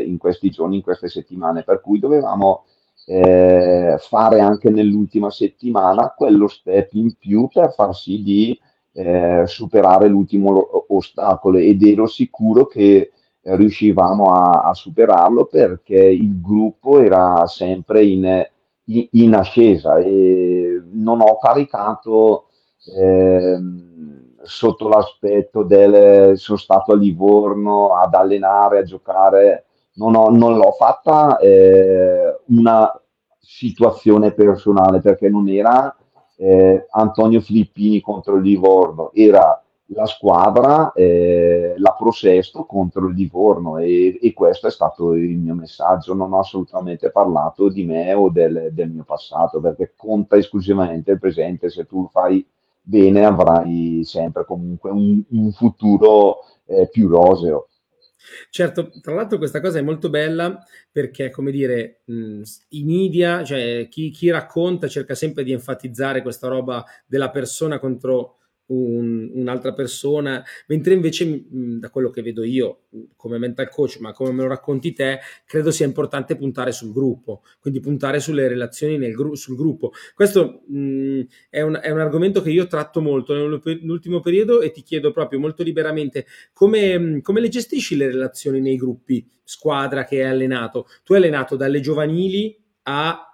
in 0.05 0.17
questi 0.17 0.49
giorni, 0.49 0.77
in 0.77 0.81
queste 0.83 1.07
settimane, 1.07 1.63
per 1.63 1.81
cui 1.81 1.99
dovevamo 1.99 2.65
eh, 3.05 3.95
fare 3.99 4.39
anche 4.39 4.69
nell'ultima 4.69 5.29
settimana 5.29 6.13
quello 6.15 6.47
step 6.47 6.93
in 6.93 7.15
più 7.17 7.47
per 7.51 7.73
far 7.73 7.95
sì 7.95 8.21
di 8.21 8.59
eh, 8.93 9.43
superare 9.45 10.07
l'ultimo 10.07 10.85
ostacolo 10.89 11.57
ed 11.57 11.81
ero 11.83 12.05
sicuro 12.05 12.67
che 12.67 13.11
riuscivamo 13.43 14.31
a, 14.31 14.63
a, 14.63 14.73
superarlo 14.73 15.45
perché 15.45 16.01
il 16.01 16.39
gruppo 16.41 16.99
era 16.99 17.45
sempre 17.45 18.05
in, 18.05 18.47
in, 18.85 19.07
in 19.11 19.33
ascesa 19.33 19.97
e 19.97 20.81
non 20.91 21.19
ho 21.21 21.37
caricato 21.37 22.47
eh, 22.97 23.59
sotto 24.43 24.87
l'aspetto 24.87 25.63
del 25.63 26.37
sono 26.37 26.57
stato 26.57 26.93
a 26.93 26.95
Livorno 26.95 27.95
ad 27.95 28.13
allenare, 28.13 28.79
a 28.79 28.83
giocare, 28.83 29.65
non, 29.95 30.15
ho, 30.15 30.29
non 30.29 30.57
l'ho 30.57 30.71
fatta 30.71 31.37
eh, 31.37 32.39
una 32.47 32.91
situazione 33.39 34.31
personale 34.31 34.99
perché 35.01 35.29
non 35.29 35.47
era 35.49 35.95
eh, 36.37 36.87
Antonio 36.91 37.41
Filippini 37.41 38.01
contro 38.01 38.35
il 38.35 38.43
Livorno, 38.43 39.11
era 39.13 39.62
la 39.87 40.05
squadra, 40.05 40.91
eh, 40.93 41.73
la 41.77 41.95
Prosesto 41.97 42.65
contro 42.65 43.07
il 43.07 43.15
Livorno 43.15 43.77
e, 43.77 44.17
e, 44.21 44.33
questo 44.33 44.67
è 44.67 44.71
stato 44.71 45.13
il 45.13 45.37
mio 45.37 45.53
messaggio, 45.55 46.13
non 46.13 46.33
ho 46.33 46.39
assolutamente 46.39 47.11
parlato 47.11 47.69
di 47.69 47.83
me 47.83 48.13
o 48.13 48.29
del, 48.29 48.69
del 48.71 48.89
mio 48.89 49.03
passato 49.03 49.59
perché 49.59 49.93
conta 49.95 50.37
esclusivamente 50.37 51.11
il 51.11 51.19
presente, 51.19 51.69
se 51.69 51.85
tu 51.85 52.07
fai 52.11 52.45
bene 52.81 53.25
avrai 53.25 54.01
sempre 54.03 54.45
comunque 54.45 54.89
un, 54.89 55.21
un 55.29 55.51
futuro 55.51 56.39
eh, 56.65 56.89
più 56.89 57.07
roseo. 57.07 57.67
Certo, 58.49 58.89
tra 59.01 59.13
l'altro 59.13 59.37
questa 59.37 59.59
cosa 59.59 59.79
è 59.79 59.81
molto 59.81 60.09
bella 60.09 60.63
perché, 60.89 61.29
come 61.29 61.51
dire, 61.51 62.03
i 62.05 62.83
media, 62.83 63.43
cioè 63.43 63.87
chi, 63.89 64.11
chi 64.11 64.29
racconta 64.29 64.87
cerca 64.87 65.13
sempre 65.13 65.43
di 65.43 65.51
enfatizzare 65.51 66.21
questa 66.21 66.47
roba 66.47 66.85
della 67.05 67.29
persona 67.29 67.79
contro 67.79 68.37
un, 68.67 69.29
un'altra 69.33 69.73
persona, 69.73 70.43
mentre 70.67 70.93
invece 70.93 71.25
mh, 71.25 71.79
da 71.79 71.89
quello 71.89 72.09
che 72.09 72.21
vedo 72.21 72.43
io 72.43 72.83
come 73.15 73.37
mental 73.37 73.69
coach, 73.69 73.99
ma 73.99 74.13
come 74.13 74.31
me 74.31 74.43
lo 74.43 74.47
racconti 74.47 74.93
te, 74.93 75.19
credo 75.45 75.71
sia 75.71 75.85
importante 75.85 76.35
puntare 76.35 76.71
sul 76.71 76.93
gruppo, 76.93 77.43
quindi 77.59 77.79
puntare 77.79 78.19
sulle 78.19 78.47
relazioni 78.47 78.97
nel 78.97 79.13
gru- 79.13 79.35
sul 79.35 79.55
gruppo. 79.55 79.91
Questo 80.13 80.63
mh, 80.67 81.21
è, 81.49 81.61
un, 81.61 81.79
è, 81.81 81.89
un, 81.89 81.99
argomento 81.99 82.41
che 82.41 82.51
io 82.51 82.67
tratto 82.67 83.01
molto 83.01 83.33
nell'ultimo 83.33 84.19
periodo 84.21 84.61
e 84.61 84.71
ti 84.71 84.83
chiedo 84.83 85.11
proprio 85.11 85.39
molto 85.39 85.63
liberamente 85.63 86.25
come, 86.53 87.19
come 87.21 87.41
le 87.41 87.49
gestisci 87.49 87.95
le 87.95 88.07
relazioni 88.07 88.61
nei 88.61 88.77
gruppi 88.77 89.27
squadra 89.43 90.05
che 90.05 90.23
hai 90.23 90.29
allenato. 90.29 90.87
Tu 91.03 91.13
hai 91.13 91.19
allenato 91.19 91.55
dalle 91.55 91.79
giovanili 91.79 92.57
a 92.83 93.27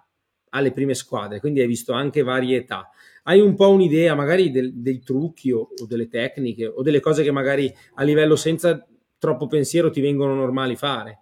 alle 0.51 0.71
prime 0.71 0.95
squadre, 0.95 1.39
quindi 1.39 1.61
hai 1.61 1.67
visto 1.67 1.93
anche 1.93 2.23
varie 2.23 2.57
età 2.57 2.89
hai 3.23 3.39
un 3.39 3.55
po' 3.55 3.69
un'idea 3.69 4.15
magari 4.15 4.51
del, 4.51 4.73
dei 4.75 5.01
trucchi 5.01 5.51
o, 5.51 5.69
o, 5.77 5.85
delle 5.85 6.07
tecniche 6.07 6.65
o 6.65 6.81
delle 6.81 6.99
cose 6.99 7.23
che 7.23 7.31
magari 7.31 7.73
a 7.95 8.03
livello 8.03 8.35
senza 8.35 8.85
troppo 9.17 9.47
pensiero 9.47 9.89
ti 9.89 10.01
vengono 10.01 10.33
normali 10.33 10.75
fare? 10.75 11.19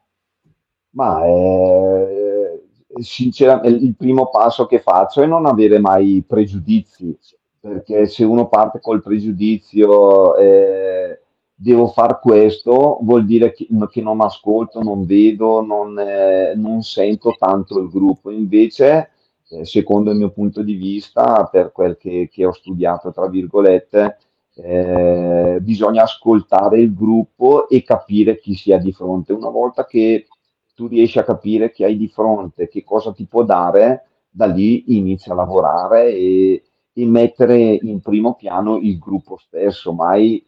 Ma 0.92 1.24
eh, 1.25 2.63
sinceramente 3.00 3.86
il 3.86 3.96
primo 3.96 4.30
passo 4.30 4.66
che 4.66 4.80
faccio 4.80 5.22
è 5.22 5.25
non 5.25 5.46
avere 5.46 5.80
mai 5.80 6.24
pregiudizi, 6.25 7.18
perché 7.60 8.08
se 8.08 8.24
uno 8.24 8.48
parte 8.48 8.80
col 8.80 9.01
pregiudizio 9.01 10.36
eh, 10.38 11.20
devo 11.54 11.88
fare 11.88 12.20
questo, 12.22 13.00
vuol 13.01 13.25
dire 13.25 13.51
che, 13.51 13.68
che, 13.89 14.01
non 14.01 14.22
ascolto, 14.22 14.82
non 14.82 15.06
vedo, 15.06 15.62
non, 15.62 15.98
eh, 16.00 16.54
non 16.56 16.82
sento 16.84 17.36
tanto 17.38 17.80
il 17.80 17.89
gruppo. 17.89 18.30
Invece 18.30 19.10
eh, 19.50 19.66
secondo 19.66 20.12
il 20.12 20.18
mio 20.18 20.32
punto 20.32 20.62
di 20.62 20.74
vista, 20.74 21.46
per 21.46 21.72
quel 21.72 21.98
che, 21.98 22.30
che 22.32 22.46
ho 22.46 22.51
studiato, 22.51 23.12
tra 23.12 23.27
virgolette, 23.27 24.18
eh, 24.56 25.60
bisogna 25.62 26.04
ascoltare 26.04 26.80
il 26.80 26.94
gruppo 26.94 27.70
e 27.70 27.84
capire 27.84 28.39
chi 28.39 28.56
si 28.56 28.72
ha 28.72 28.77
di 28.77 28.92
fronte. 28.92 29.34
Una 29.34 29.50
volta 29.50 29.86
che 29.86 30.27
tu 30.74 30.88
riesci 30.88 31.20
a 31.20 31.24
capire 31.24 31.72
chi 31.72 31.84
hai 31.84 31.98
di 31.98 32.08
fronte, 32.08 32.68
che 32.68 32.84
cosa 32.84 33.12
ti 33.12 33.25
può 33.25 33.44
dare, 33.44 34.04
da 34.30 34.46
lì 34.46 34.96
inizia 34.96 35.34
a 35.34 35.36
lavorare 35.36 36.13
e, 36.13 36.63
e 36.94 37.06
mettere 37.06 37.58
in 37.82 38.00
primo 38.01 38.36
piano 38.36 38.77
il 38.77 38.98
gruppo 39.00 39.38
stesso. 39.38 39.94
Mai, 39.94 40.44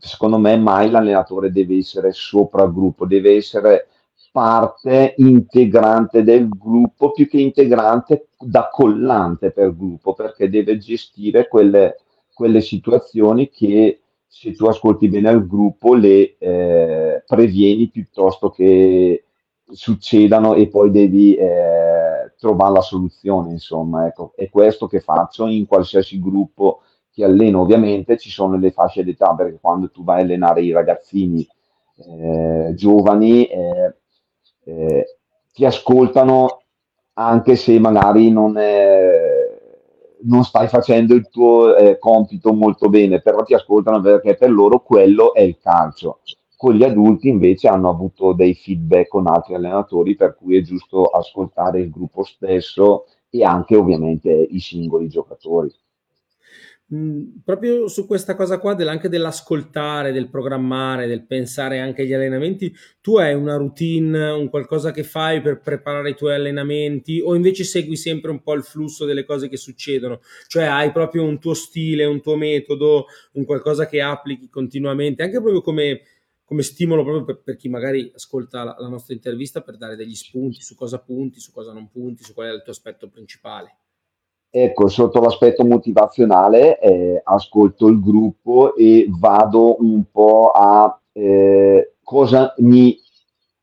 secondo 0.00 0.38
me, 0.38 0.56
mai 0.56 0.90
l'allenatore 0.90 1.50
deve 1.50 1.76
essere 1.76 2.12
sopra 2.12 2.64
il 2.64 2.72
gruppo, 2.72 3.06
deve 3.06 3.36
essere 3.36 3.88
parte 4.34 5.14
integrante 5.18 6.24
del 6.24 6.48
gruppo 6.48 7.12
più 7.12 7.28
che 7.28 7.38
integrante 7.38 8.30
da 8.36 8.68
collante 8.68 9.52
per 9.52 9.76
gruppo 9.76 10.12
perché 10.12 10.50
deve 10.50 10.76
gestire 10.76 11.46
quelle, 11.46 11.98
quelle 12.32 12.60
situazioni 12.60 13.48
che 13.48 14.00
se 14.26 14.50
tu 14.50 14.66
ascolti 14.66 15.06
bene 15.06 15.30
il 15.30 15.46
gruppo 15.46 15.94
le 15.94 16.34
eh, 16.38 17.22
previeni 17.24 17.88
piuttosto 17.88 18.50
che 18.50 19.22
succedano 19.70 20.54
e 20.54 20.66
poi 20.66 20.90
devi 20.90 21.36
eh, 21.36 22.34
trovare 22.36 22.72
la 22.72 22.80
soluzione 22.80 23.52
insomma 23.52 24.08
ecco. 24.08 24.32
È 24.34 24.50
questo 24.50 24.88
che 24.88 24.98
faccio 24.98 25.46
in 25.46 25.64
qualsiasi 25.64 26.18
gruppo 26.18 26.80
che 27.12 27.22
alleno. 27.22 27.60
Ovviamente 27.60 28.18
ci 28.18 28.30
sono 28.30 28.56
le 28.56 28.72
fasce 28.72 29.04
d'età 29.04 29.32
perché 29.32 29.58
quando 29.60 29.92
tu 29.92 30.02
vai 30.02 30.22
a 30.22 30.24
allenare 30.24 30.62
i 30.62 30.72
ragazzini 30.72 31.46
eh, 31.98 32.72
giovani 32.74 33.44
eh, 33.44 33.94
eh, 34.64 35.16
ti 35.52 35.64
ascoltano 35.64 36.62
anche 37.14 37.56
se 37.56 37.78
magari 37.78 38.30
non, 38.30 38.56
è, 38.56 39.58
non 40.22 40.44
stai 40.44 40.68
facendo 40.68 41.14
il 41.14 41.28
tuo 41.28 41.76
eh, 41.76 41.98
compito 41.98 42.52
molto 42.52 42.88
bene, 42.88 43.20
però 43.20 43.42
ti 43.44 43.54
ascoltano 43.54 44.00
perché 44.00 44.36
per 44.36 44.50
loro 44.50 44.80
quello 44.80 45.32
è 45.34 45.40
il 45.40 45.58
calcio. 45.58 46.20
Con 46.56 46.74
gli 46.74 46.82
adulti 46.82 47.28
invece 47.28 47.68
hanno 47.68 47.90
avuto 47.90 48.32
dei 48.32 48.54
feedback 48.54 49.08
con 49.08 49.26
altri 49.26 49.54
allenatori 49.54 50.16
per 50.16 50.34
cui 50.34 50.56
è 50.56 50.62
giusto 50.62 51.04
ascoltare 51.04 51.80
il 51.80 51.90
gruppo 51.90 52.24
stesso 52.24 53.06
e 53.28 53.44
anche 53.44 53.76
ovviamente 53.76 54.30
i 54.30 54.60
singoli 54.60 55.08
giocatori. 55.08 55.72
Proprio 56.86 57.88
su 57.88 58.06
questa 58.06 58.36
cosa 58.36 58.58
qua 58.58 58.74
del, 58.74 58.88
anche 58.88 59.08
dell'ascoltare, 59.08 60.12
del 60.12 60.28
programmare, 60.28 61.06
del 61.06 61.26
pensare 61.26 61.80
anche 61.80 62.02
agli 62.02 62.12
allenamenti, 62.12 62.74
tu 63.00 63.16
hai 63.16 63.32
una 63.32 63.56
routine, 63.56 64.28
un 64.30 64.50
qualcosa 64.50 64.90
che 64.90 65.02
fai 65.02 65.40
per 65.40 65.60
preparare 65.60 66.10
i 66.10 66.14
tuoi 66.14 66.34
allenamenti 66.34 67.20
o 67.20 67.34
invece 67.34 67.64
segui 67.64 67.96
sempre 67.96 68.30
un 68.30 68.42
po' 68.42 68.52
il 68.52 68.62
flusso 68.64 69.06
delle 69.06 69.24
cose 69.24 69.48
che 69.48 69.56
succedono? 69.56 70.20
Cioè 70.46 70.64
hai 70.64 70.92
proprio 70.92 71.24
un 71.24 71.38
tuo 71.40 71.54
stile, 71.54 72.04
un 72.04 72.20
tuo 72.20 72.36
metodo, 72.36 73.06
un 73.32 73.46
qualcosa 73.46 73.86
che 73.86 74.02
applichi 74.02 74.50
continuamente, 74.50 75.22
anche 75.22 75.40
proprio 75.40 75.62
come, 75.62 76.02
come 76.44 76.62
stimolo 76.62 77.02
proprio 77.02 77.24
per, 77.24 77.40
per, 77.42 77.56
chi 77.56 77.70
magari 77.70 78.12
ascolta 78.14 78.62
la, 78.62 78.76
la 78.78 78.88
nostra 78.88 79.14
intervista 79.14 79.62
per 79.62 79.78
dare 79.78 79.96
degli 79.96 80.14
spunti 80.14 80.60
su 80.60 80.74
cosa 80.74 81.00
punti, 81.00 81.40
su 81.40 81.50
cosa 81.50 81.72
non 81.72 81.88
punti, 81.88 82.24
su 82.24 82.34
qual 82.34 82.50
è 82.50 82.52
il 82.52 82.62
tuo 82.62 82.72
aspetto 82.72 83.08
principale. 83.08 83.78
Ecco, 84.56 84.86
sotto 84.86 85.18
l'aspetto 85.18 85.64
motivazionale 85.64 86.78
eh, 86.78 87.20
ascolto 87.24 87.88
il 87.88 88.00
gruppo 88.00 88.76
e 88.76 89.08
vado 89.10 89.82
un 89.82 90.04
po' 90.12 90.52
a 90.54 90.96
eh, 91.10 91.94
cosa 92.04 92.54
mi 92.58 92.96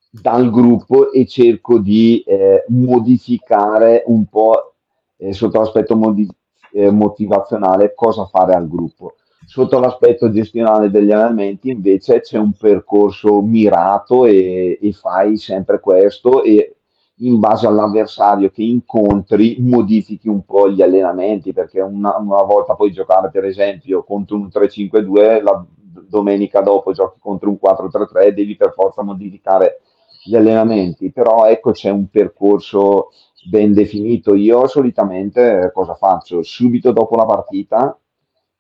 dà 0.10 0.36
il 0.36 0.52
gruppo 0.52 1.14
e 1.14 1.26
cerco 1.26 1.80
di 1.80 2.22
eh, 2.28 2.66
modificare 2.68 4.04
un 4.08 4.26
po' 4.26 4.74
eh, 5.16 5.32
sotto 5.32 5.60
l'aspetto 5.60 5.96
modi- 5.96 6.28
eh, 6.74 6.92
motivazionale 6.92 7.94
cosa 7.96 8.26
fare 8.26 8.54
al 8.54 8.68
gruppo. 8.68 9.16
Sotto 9.46 9.80
l'aspetto 9.80 10.30
gestionale 10.30 10.92
degli 10.92 11.14
allenamenti 11.14 11.70
invece 11.70 12.20
c'è 12.20 12.38
un 12.38 12.52
percorso 12.52 13.42
mirato 13.42 14.26
e, 14.26 14.78
e 14.82 14.92
fai 14.92 15.38
sempre 15.38 15.80
questo 15.80 16.44
e 16.44 16.81
in 17.22 17.40
base 17.40 17.68
all'avversario 17.68 18.50
che 18.50 18.64
incontri 18.64 19.58
modifichi 19.60 20.28
un 20.28 20.44
po' 20.44 20.70
gli 20.70 20.82
allenamenti 20.82 21.54
perché 21.54 21.82
una, 21.82 22.18
una 22.18 22.42
volta 22.44 22.76
puoi 22.76 22.92
giocare 22.92 23.30
per 23.30 23.46
esempio 23.46 24.04
contro 24.04 24.38
un 24.38 24.50
3-5-2 24.52 25.44
la 25.44 25.66
domenica 26.08 26.62
dopo 26.62 26.92
giochi 26.94 27.20
contro 27.20 27.50
un 27.50 27.58
4-3-3 27.62 28.30
devi 28.30 28.56
per 28.56 28.74
forza 28.74 29.02
modificare 29.02 29.82
gli 30.24 30.36
allenamenti. 30.36 31.12
Però 31.12 31.46
ecco 31.46 31.72
c'è 31.72 31.90
un 31.90 32.08
percorso 32.10 33.10
ben 33.50 33.74
definito. 33.74 34.36
Io 34.36 34.68
solitamente 34.68 35.64
eh, 35.64 35.72
cosa 35.72 35.96
faccio? 35.96 36.44
Subito 36.44 36.92
dopo 36.92 37.16
la 37.16 37.26
partita 37.26 37.98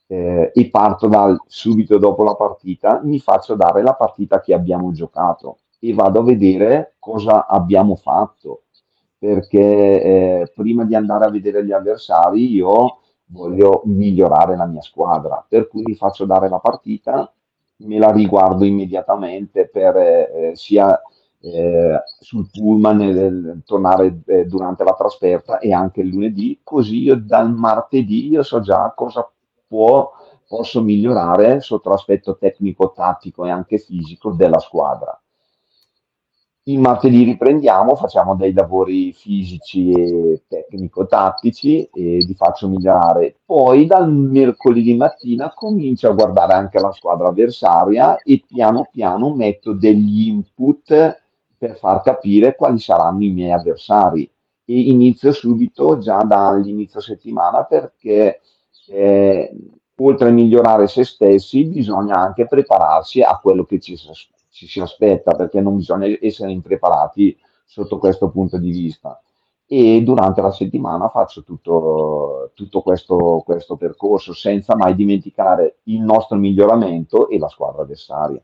eh, 0.08 0.52
e 0.54 0.70
parto 0.70 1.08
dal 1.08 1.40
subito 1.48 1.98
dopo 1.98 2.24
la 2.24 2.36
partita 2.36 3.00
mi 3.04 3.20
faccio 3.20 3.56
dare 3.56 3.82
la 3.82 3.94
partita 3.94 4.42
che 4.42 4.54
abbiamo 4.54 4.92
giocato 4.92 5.60
e 5.84 5.94
vado 5.94 6.20
a 6.20 6.24
vedere 6.24 6.96
cosa 7.00 7.48
abbiamo 7.48 7.96
fatto, 7.96 8.64
perché 9.18 9.60
eh, 9.60 10.52
prima 10.54 10.86
di 10.86 10.96
andare 10.96 11.26
a 11.26 11.32
vedere 11.32 11.66
gli 11.66 11.72
avversari 11.72 12.54
io 12.54 13.00
voglio 13.26 13.82
migliorare 13.86 14.56
la 14.56 14.66
mia 14.66 14.82
squadra, 14.82 15.44
per 15.48 15.68
cui 15.68 15.82
mi 15.84 15.96
faccio 15.96 16.26
dare 16.26 16.50
la 16.50 16.60
partita, 16.60 17.32
me 17.78 17.98
la 17.98 18.12
riguardo 18.12 18.64
immediatamente 18.64 19.68
per 19.68 19.96
eh, 19.96 20.52
sia 20.54 21.02
eh, 21.40 22.00
sul 22.20 22.48
pullman 22.52 22.98
nel, 22.98 23.62
tornare 23.66 24.22
eh, 24.28 24.46
durante 24.46 24.84
la 24.84 24.94
trasferta 24.94 25.58
e 25.58 25.74
anche 25.74 26.02
il 26.02 26.10
lunedì, 26.10 26.60
così 26.64 27.02
io 27.02 27.16
dal 27.16 27.52
martedì 27.52 28.28
io 28.28 28.44
so 28.44 28.60
già 28.60 28.94
cosa 28.96 29.28
può, 29.68 30.12
posso 30.48 30.82
migliorare 30.84 31.62
sotto 31.62 31.90
l'aspetto 31.90 32.38
tecnico, 32.38 32.92
tattico 32.92 33.46
e 33.46 33.50
anche 33.50 33.80
fisico 33.80 34.32
della 34.32 34.60
squadra. 34.60 35.21
Il 36.66 36.78
martedì 36.78 37.24
riprendiamo, 37.24 37.96
facciamo 37.96 38.36
dei 38.36 38.54
lavori 38.54 39.14
fisici 39.14 39.92
e 39.94 40.44
tecnico-tattici 40.48 41.90
e 41.92 42.18
li 42.18 42.36
faccio 42.36 42.68
migliorare. 42.68 43.38
Poi 43.44 43.88
dal 43.88 44.14
mercoledì 44.14 44.96
mattina 44.96 45.52
comincio 45.56 46.10
a 46.10 46.14
guardare 46.14 46.54
anche 46.54 46.80
la 46.80 46.92
squadra 46.92 47.30
avversaria 47.30 48.18
e 48.22 48.44
piano 48.46 48.88
piano 48.92 49.34
metto 49.34 49.74
degli 49.74 50.28
input 50.28 51.24
per 51.58 51.78
far 51.78 52.04
capire 52.04 52.56
quali 52.56 52.78
saranno 52.78 53.24
i 53.24 53.32
miei 53.32 53.54
avversari. 53.54 54.30
E 54.64 54.80
inizio 54.82 55.32
subito 55.32 55.98
già 55.98 56.22
dall'inizio 56.22 57.02
settimana 57.02 57.64
perché 57.64 58.40
eh, 58.88 59.52
oltre 59.96 60.30
a 60.30 60.32
migliorare 60.32 60.88
se 60.88 61.06
stessi 61.06 61.66
bisogna 61.66 62.18
anche 62.18 62.46
prepararsi 62.46 63.22
a 63.22 63.40
quello 63.42 63.64
che 63.66 63.80
ci 63.80 63.98
ci 64.52 64.68
si 64.68 64.80
aspetta 64.80 65.34
perché 65.34 65.62
non 65.62 65.78
bisogna 65.78 66.08
essere 66.20 66.52
impreparati 66.52 67.38
sotto 67.66 67.98
questo 67.98 68.30
punto 68.30 68.58
di 68.58 68.70
vista. 68.70 69.20
E 69.66 70.02
durante 70.04 70.42
la 70.42 70.52
settimana 70.52 71.08
faccio 71.08 71.44
tutto, 71.44 72.52
tutto 72.54 72.82
questo, 72.82 73.42
questo 73.46 73.78
percorso 73.78 74.34
senza 74.34 74.76
mai 74.76 74.94
dimenticare 74.96 75.78
il 75.84 76.02
nostro 76.02 76.38
miglioramento 76.38 77.30
e 77.30 77.40
la 77.40 77.48
squadra 77.48 77.84
avversaria 77.84 78.44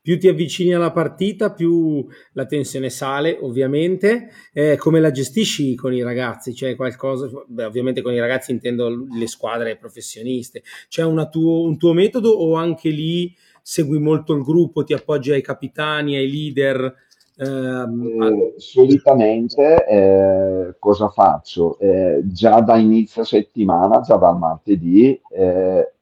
più 0.00 0.18
ti 0.18 0.28
avvicini 0.28 0.74
alla 0.74 0.90
partita, 0.90 1.52
più 1.52 2.06
la 2.32 2.46
tensione 2.46 2.90
sale, 2.90 3.38
ovviamente. 3.40 4.30
Eh, 4.52 4.76
come 4.76 5.00
la 5.00 5.10
gestisci 5.10 5.74
con 5.74 5.92
i 5.92 6.02
ragazzi? 6.02 6.52
C'è 6.52 6.74
qualcosa, 6.76 7.28
beh, 7.46 7.64
ovviamente 7.64 8.02
con 8.02 8.12
i 8.12 8.18
ragazzi 8.18 8.52
intendo 8.52 8.88
le 8.88 9.26
squadre 9.26 9.76
professioniste. 9.76 10.62
C'è 10.88 11.02
tuo, 11.30 11.62
un 11.62 11.76
tuo 11.76 11.92
metodo 11.92 12.30
o 12.30 12.54
anche 12.54 12.90
lì 12.90 13.34
segui 13.68 13.98
molto 13.98 14.32
il 14.32 14.42
gruppo, 14.42 14.82
ti 14.82 14.94
appoggi 14.94 15.30
ai 15.30 15.42
capitani, 15.42 16.16
ai 16.16 16.30
leader? 16.30 16.94
Ehm, 17.36 18.22
eh, 18.22 18.54
solitamente 18.56 19.84
eh, 19.86 20.76
cosa 20.78 21.10
faccio? 21.10 21.78
Eh, 21.78 22.22
già 22.24 22.60
da 22.62 22.78
inizio 22.78 23.24
settimana, 23.24 24.00
già 24.00 24.16
dal 24.16 24.38
martedì, 24.38 25.20
eh, 25.30 25.92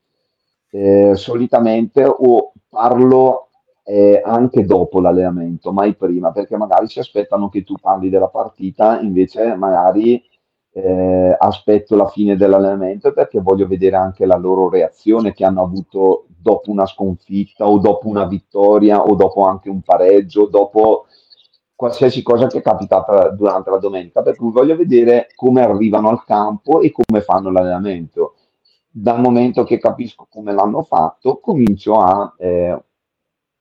eh, 0.71 1.13
solitamente 1.17 2.05
o 2.05 2.53
parlo 2.69 3.49
eh, 3.83 4.23
anche 4.25 4.65
dopo 4.65 5.01
l'allenamento, 5.01 5.73
mai 5.73 5.97
prima, 5.97 6.31
perché 6.31 6.57
magari 6.57 6.87
si 6.87 7.01
aspettano 7.01 7.49
che 7.49 7.65
tu 7.65 7.75
parli 7.81 8.09
della 8.09 8.29
partita, 8.29 9.01
invece 9.01 9.57
magari 9.57 10.23
eh, 10.77 11.35
aspetto 11.39 11.97
la 11.97 12.07
fine 12.07 12.37
dell'allenamento 12.37 13.11
perché 13.15 13.41
voglio 13.41 13.67
vedere 13.67 13.97
anche 13.97 14.27
la 14.27 14.37
loro 14.37 14.69
reazione 14.69 15.33
che 15.33 15.43
hanno 15.43 15.63
avuto 15.63 16.27
dopo 16.29 16.71
una 16.71 16.85
sconfitta 16.85 17.67
o 17.67 17.79
dopo 17.79 18.09
una 18.09 18.27
vittoria 18.27 19.03
o 19.03 19.15
dopo 19.15 19.47
anche 19.47 19.71
un 19.71 19.81
pareggio, 19.81 20.47
dopo 20.47 21.07
qualsiasi 21.75 22.23
cosa 22.23 22.47
che 22.47 22.59
è 22.59 22.63
capitata 22.63 23.31
durante 23.31 23.71
la 23.71 23.79
domenica, 23.79 24.21
per 24.21 24.37
cui 24.37 24.51
voglio 24.51 24.77
vedere 24.77 25.29
come 25.35 25.63
arrivano 25.63 26.11
al 26.11 26.23
campo 26.25 26.81
e 26.83 26.93
come 26.93 27.23
fanno 27.23 27.51
l'allenamento. 27.51 28.35
Dal 28.91 29.21
momento 29.21 29.65
che 29.65 29.79
capisco 29.79 30.27
come 30.29 30.53
l'hanno 30.53 30.83
fatto, 30.83 31.39
comincio 31.39 31.99
a 31.99 32.35
eh, 32.39 32.79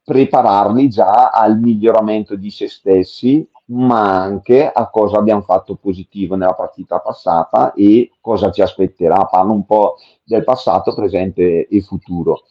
prepararli 0.05 0.87
già 0.87 1.29
al 1.29 1.59
miglioramento 1.59 2.35
di 2.35 2.51
se 2.51 2.69
stessi 2.69 3.45
ma 3.67 4.21
anche 4.21 4.69
a 4.69 4.89
cosa 4.89 5.17
abbiamo 5.17 5.41
fatto 5.41 5.75
positivo 5.75 6.35
nella 6.35 6.53
partita 6.53 6.99
passata 6.99 7.73
e 7.73 8.11
cosa 8.21 8.51
ci 8.51 8.61
aspetterà. 8.61 9.25
Parlo 9.25 9.53
un 9.53 9.65
po' 9.65 9.95
del 10.23 10.43
passato, 10.43 10.93
presente 10.93 11.67
e 11.67 11.81
futuro. 11.81 12.43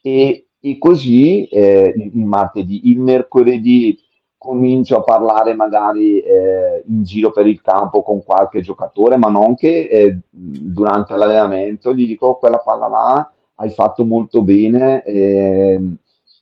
E, 0.00 0.46
e 0.60 0.78
così 0.78 1.46
eh, 1.46 1.92
il 1.96 2.24
martedì, 2.24 2.90
il 2.90 3.00
mercoledì 3.00 3.98
comincio 4.38 4.98
a 4.98 5.02
parlare 5.02 5.54
magari 5.54 6.20
eh, 6.20 6.84
in 6.86 7.02
giro 7.02 7.32
per 7.32 7.48
il 7.48 7.60
campo 7.60 8.02
con 8.02 8.22
qualche 8.22 8.60
giocatore, 8.60 9.16
ma 9.16 9.28
non 9.28 9.56
che 9.56 9.88
eh, 9.90 10.18
durante 10.30 11.16
l'allenamento 11.16 11.92
gli 11.92 12.06
dico 12.06 12.28
oh, 12.28 12.38
quella 12.38 12.58
palla 12.58 12.86
là 12.86 13.30
hai 13.56 13.70
fatto 13.70 14.04
molto 14.04 14.42
bene, 14.42 15.02
eh, 15.02 15.80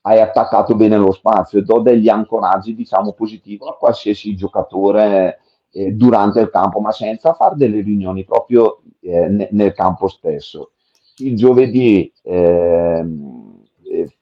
hai 0.06 0.20
attaccato 0.20 0.74
bene 0.74 0.96
lo 0.98 1.12
spazio 1.12 1.58
e 1.58 1.62
do 1.62 1.80
degli 1.80 2.08
ancoraggi 2.08 2.74
diciamo 2.74 3.12
positivi 3.12 3.64
a 3.66 3.72
qualsiasi 3.72 4.34
giocatore 4.36 5.40
eh, 5.70 5.92
durante 5.92 6.40
il 6.40 6.50
campo 6.50 6.80
ma 6.80 6.92
senza 6.92 7.32
fare 7.32 7.56
delle 7.56 7.80
riunioni 7.80 8.24
proprio 8.24 8.82
eh, 9.00 9.28
ne- 9.28 9.48
nel 9.52 9.72
campo 9.72 10.08
stesso. 10.08 10.72
Il 11.18 11.36
giovedì 11.36 12.12
ehm, 12.22 13.62
eh, 13.84 14.16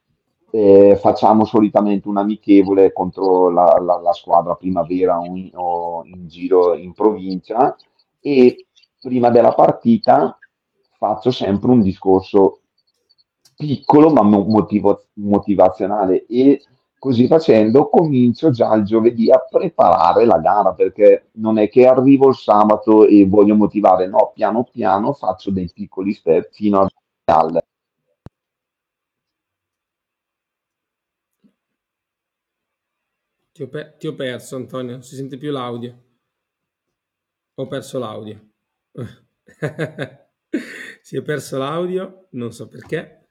eh, 0.53 0.97
facciamo 1.01 1.45
solitamente 1.45 2.07
un 2.07 2.19
amichevole 2.19 2.93
contro 2.93 3.51
la, 3.51 3.77
la, 3.81 4.01
la 4.01 4.13
squadra 4.13 4.55
primavera 4.55 5.19
in, 5.25 5.51
o 5.55 6.05
in 6.05 6.29
giro 6.29 6.75
in 6.75 6.93
provincia 6.93 7.75
e 8.21 8.67
prima 9.01 9.31
della 9.31 9.53
partita 9.53 10.39
faccio 10.97 11.33
sempre 11.33 11.71
un 11.73 11.81
discorso 11.81 12.61
piccolo 13.63 14.11
ma 14.11 14.23
motivo, 14.23 15.05
motivazionale 15.15 16.27
e 16.27 16.61
così 16.99 17.29
facendo 17.29 17.89
comincio 17.89 18.51
già 18.51 18.75
il 18.75 18.85
giovedì 18.85 19.31
a 19.31 19.39
preparare 19.49 20.25
la 20.25 20.39
gara 20.39 20.73
perché 20.73 21.29
non 21.35 21.59
è 21.59 21.69
che 21.69 21.87
arrivo 21.87 22.29
il 22.29 22.35
sabato 22.35 23.07
e 23.07 23.25
voglio 23.27 23.55
motivare, 23.55 24.09
no, 24.09 24.33
piano 24.35 24.65
piano 24.65 25.13
faccio 25.13 25.51
dei 25.53 25.71
piccoli 25.73 26.13
step 26.13 26.51
fino 26.53 26.81
al 26.81 26.91
Ti 33.53 33.63
ho, 33.63 33.69
per- 33.69 33.95
ti 33.99 34.07
ho 34.09 34.15
perso 34.15 34.57
Antonio, 34.57 35.01
si 35.03 35.15
sente 35.15 35.37
più 35.37 35.53
l'audio. 35.53 36.03
Ho 37.55 37.67
perso 37.69 37.99
l'audio. 37.99 38.41
si 41.03 41.17
è 41.17 41.23
perso 41.23 41.59
l'audio, 41.59 42.27
non 42.31 42.53
so 42.53 42.67
perché. 42.67 43.22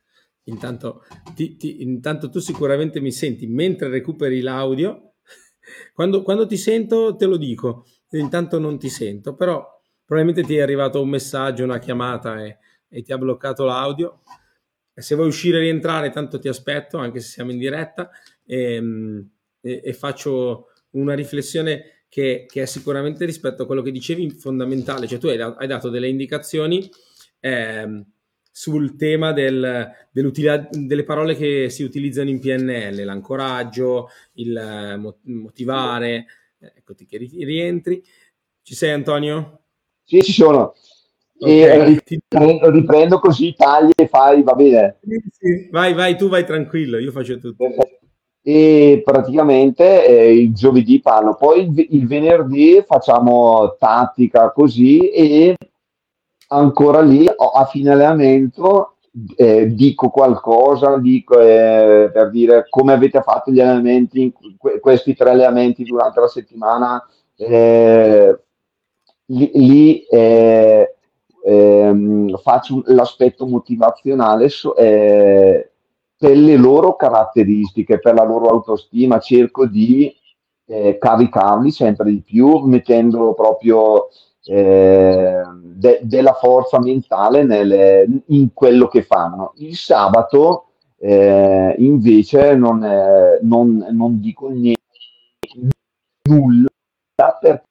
Intanto, 0.46 1.04
ti, 1.36 1.56
ti, 1.56 1.82
intanto, 1.82 2.30
tu 2.30 2.40
sicuramente 2.40 3.00
mi 3.00 3.12
senti 3.12 3.46
mentre 3.48 3.90
recuperi 3.90 4.42
l'audio. 4.42 5.14
Quando, 5.94 6.24
quando, 6.24 6.48
ti 6.48 6.58
sento 6.58 7.16
te 7.16 7.26
lo 7.26 7.38
dico, 7.38 7.86
intanto 8.10 8.60
non 8.60 8.78
ti 8.80 8.90
sento, 8.90 9.36
però 9.36 9.66
probabilmente 10.04 10.46
ti 10.46 10.58
è 10.58 10.62
arrivato 10.62 11.02
un 11.02 11.08
messaggio, 11.08 11.64
una 11.64 11.80
chiamata 11.80 12.44
e, 12.44 12.58
e 12.90 13.02
ti 13.04 13.14
ha 13.14 13.18
bloccato 13.18 13.64
l'audio. 13.64 14.24
Se 14.94 15.16
vuoi 15.16 15.28
uscire 15.28 15.58
e 15.58 15.62
rientrare, 15.62 16.10
tanto 16.10 16.40
ti 16.40 16.48
aspetto, 16.48 16.98
anche 16.98 17.20
se 17.20 17.30
siamo 17.30 17.52
in 17.52 17.58
diretta, 17.58 18.10
e, 18.46 18.74
ehm, 18.74 19.30
e, 19.62 19.82
e 19.84 19.94
faccio 19.94 20.72
una 20.92 21.14
riflessione 21.14 22.06
che, 22.10 22.46
che, 22.50 22.64
è 22.64 22.66
sicuramente 22.66 23.24
rispetto 23.24 23.64
a 23.64 23.66
quello 23.66 23.82
che 23.82 23.92
dicevi 23.92 24.32
fondamentale, 24.32 25.08
cioè 25.08 25.20
tu 25.20 25.28
hai, 25.28 25.40
hai 25.40 25.68
dato 25.68 25.90
delle 25.90 26.10
indicazioni. 26.10 26.90
Eh, 27.40 28.06
sul 28.52 28.98
tema 28.98 29.32
del, 29.32 29.90
delle 30.12 31.04
parole 31.04 31.36
che 31.36 31.70
si 31.70 31.84
utilizzano 31.84 32.30
in 32.30 32.40
PNL, 32.40 33.04
l'ancoraggio, 33.04 34.10
il 34.34 34.56
eh, 34.56 34.98
motivare, 35.24 36.26
eh, 36.60 36.74
eccoti 36.76 37.06
che 37.06 37.18
rientri. 37.18 38.04
Ci 38.62 38.76
sei 38.76 38.92
Antonio? 38.92 39.62
Sì, 40.04 40.22
ci 40.22 40.34
sono. 40.34 40.74
Okay. 41.40 41.60
E 41.60 42.02
riprendo, 42.06 42.70
riprendo, 42.70 43.20
così, 43.20 43.54
tagli 43.56 43.92
e 43.96 44.08
fai, 44.08 44.44
va 44.44 44.54
bene. 44.54 45.00
Sì, 45.02 45.24
sì. 45.32 45.70
Vai, 45.72 45.94
vai, 45.94 46.16
tu 46.16 46.30
vai 46.30 46.46
tranquillo, 46.46 47.00
io 47.00 47.12
faccio 47.12 47.40
tutto. 47.40 47.66
E 48.44 49.02
praticamente 49.04 50.06
eh, 50.06 50.34
il 50.34 50.54
giovedì 50.54 51.00
parlo, 51.00 51.36
poi 51.36 51.62
il, 51.62 51.88
il, 51.92 52.08
venerdì 52.08 52.84
facciamo 52.86 53.76
tattica 53.80 54.52
così 54.52 55.10
e 55.10 55.56
ancora 56.52 57.02
lì 57.02 57.28
a 57.28 57.66
fine 57.66 57.92
allenamento 57.92 58.96
eh, 59.36 59.74
dico 59.74 60.10
qualcosa, 60.10 60.98
dico 60.98 61.40
eh, 61.40 62.10
per 62.14 62.30
dire 62.30 62.66
come 62.70 62.94
avete 62.94 63.22
fatto 63.22 63.52
gli 63.52 63.60
allenamenti, 63.60 64.34
questi 64.80 65.16
tre 65.16 65.32
allenamenti 65.32 65.84
durante 65.84 66.20
la 66.20 66.28
settimana, 66.28 67.06
eh, 67.36 68.40
lì, 69.26 70.04
eh, 70.04 70.96
ehm, 71.44 72.38
faccio 72.38 72.84
l'aspetto 72.86 73.46
motivazionale 73.46 74.50
eh, 74.78 75.72
per 76.18 76.38
le 76.38 76.56
loro 76.56 76.96
caratteristiche, 76.96 78.00
per 78.00 78.14
la 78.14 78.24
loro 78.24 78.48
autostima, 78.48 79.20
cerco 79.20 79.66
di 79.66 80.14
eh, 80.68 80.98
caricarli 80.98 81.72
sempre 81.72 82.12
di 82.12 82.22
più, 82.22 82.60
mettendo 82.60 83.34
proprio 83.34 84.08
eh, 84.46 85.42
de- 85.62 86.00
della 86.04 86.34
forza 86.34 86.80
mentale 86.80 87.44
nelle, 87.44 88.08
in 88.28 88.54
quello 88.54 88.88
che 88.88 89.04
fanno. 89.04 89.54
Il 89.58 89.76
sabato 89.76 90.66
eh, 90.98 91.76
invece 91.80 92.56
non, 92.56 92.84
eh, 92.84 93.40
non, 93.42 93.88
non, 93.92 94.20
dico 94.20 94.50
niente, 94.50 94.82
nulla 96.30 96.68
perché 97.40 97.64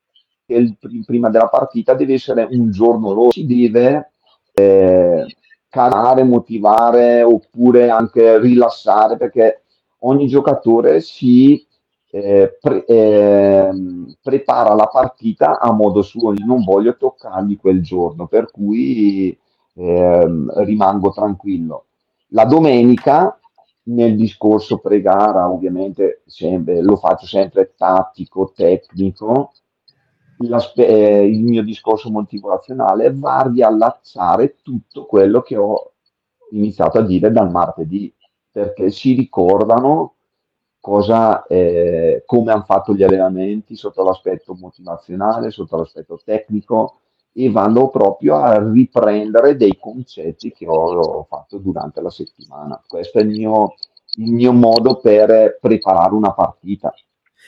il, 0.47 0.77
prima 1.05 1.31
della 1.31 1.49
partita 1.49 1.95
deve 1.95 2.15
essere 2.15 2.49
un 2.51 2.71
giorno 2.71 3.13
loro, 3.13 3.31
si 3.31 3.47
deve 3.47 4.11
eh, 4.53 5.25
calare, 5.69 6.25
motivare 6.25 7.23
oppure 7.23 7.89
anche 7.89 8.39
rilassare 8.41 9.17
perché 9.17 9.63
ogni 10.01 10.27
giocatore 10.27 11.01
si 11.01 11.65
eh, 12.11 12.59
pre- 12.61 12.85
eh, 12.87 13.71
prepara 14.21 14.75
la 14.75 14.87
partita 14.89 15.61
a 15.61 15.73
modo 15.73 16.03
suo, 16.03 16.33
io 16.33 16.45
non 16.45 16.65
voglio 16.65 16.97
toccargli 16.97 17.59
quel 17.59 17.83
giorno, 17.83 18.27
per 18.27 18.51
cui 18.51 19.37
eh, 19.75 20.47
rimango 20.57 21.11
tranquillo. 21.11 21.87
La 22.29 22.45
domenica 22.45 23.39
nel 23.85 24.17
discorso 24.17 24.79
pre-gara, 24.79 25.49
ovviamente 25.49 26.23
sempre, 26.27 26.83
lo 26.83 26.97
faccio 26.97 27.27
sempre 27.27 27.75
tattico, 27.77 28.53
tecnico, 28.55 29.53
eh, 30.77 31.27
il 31.27 31.43
mio 31.43 31.63
discorso 31.63 32.11
motivazionale 32.11 33.13
va 33.15 33.39
a 33.39 33.51
riallacciare 33.51 34.57
tutto 34.63 35.07
quello 35.07 35.43
che 35.43 35.57
ho 35.57 35.93
iniziato 36.53 36.99
a 36.99 37.03
dire 37.03 37.31
dal 37.31 37.51
martedì, 37.51 38.13
perché 38.51 38.91
si 38.91 39.15
ricordano 39.15 40.15
cosa, 40.81 41.47
eh, 41.47 42.23
come 42.27 42.53
hanno 42.53 42.65
fatto 42.65 42.95
gli 42.95 43.03
allenamenti 43.03 43.77
sotto 43.77 44.03
l'aspetto 44.03 44.55
motivazionale, 44.55 45.51
sotto 45.51 45.77
l'aspetto 45.77 46.21
tecnico 46.25 47.01
e 47.33 47.51
vanno 47.51 47.89
proprio 47.91 48.37
a 48.37 48.59
riprendere 48.73 49.57
dei 49.57 49.79
concetti 49.79 50.53
che 50.53 50.67
ho, 50.67 51.25
fatto 51.29 51.59
durante 51.59 52.01
la 52.01 52.11
settimana. 52.11 52.83
Questo 52.87 53.19
è 53.19 53.23
il 53.23 53.29
mio, 53.29 53.75
il 54.17 54.33
mio 54.33 54.53
modo 54.53 54.99
per 55.01 55.59
preparare 55.61 56.15
una 56.15 56.33
partita 56.33 56.93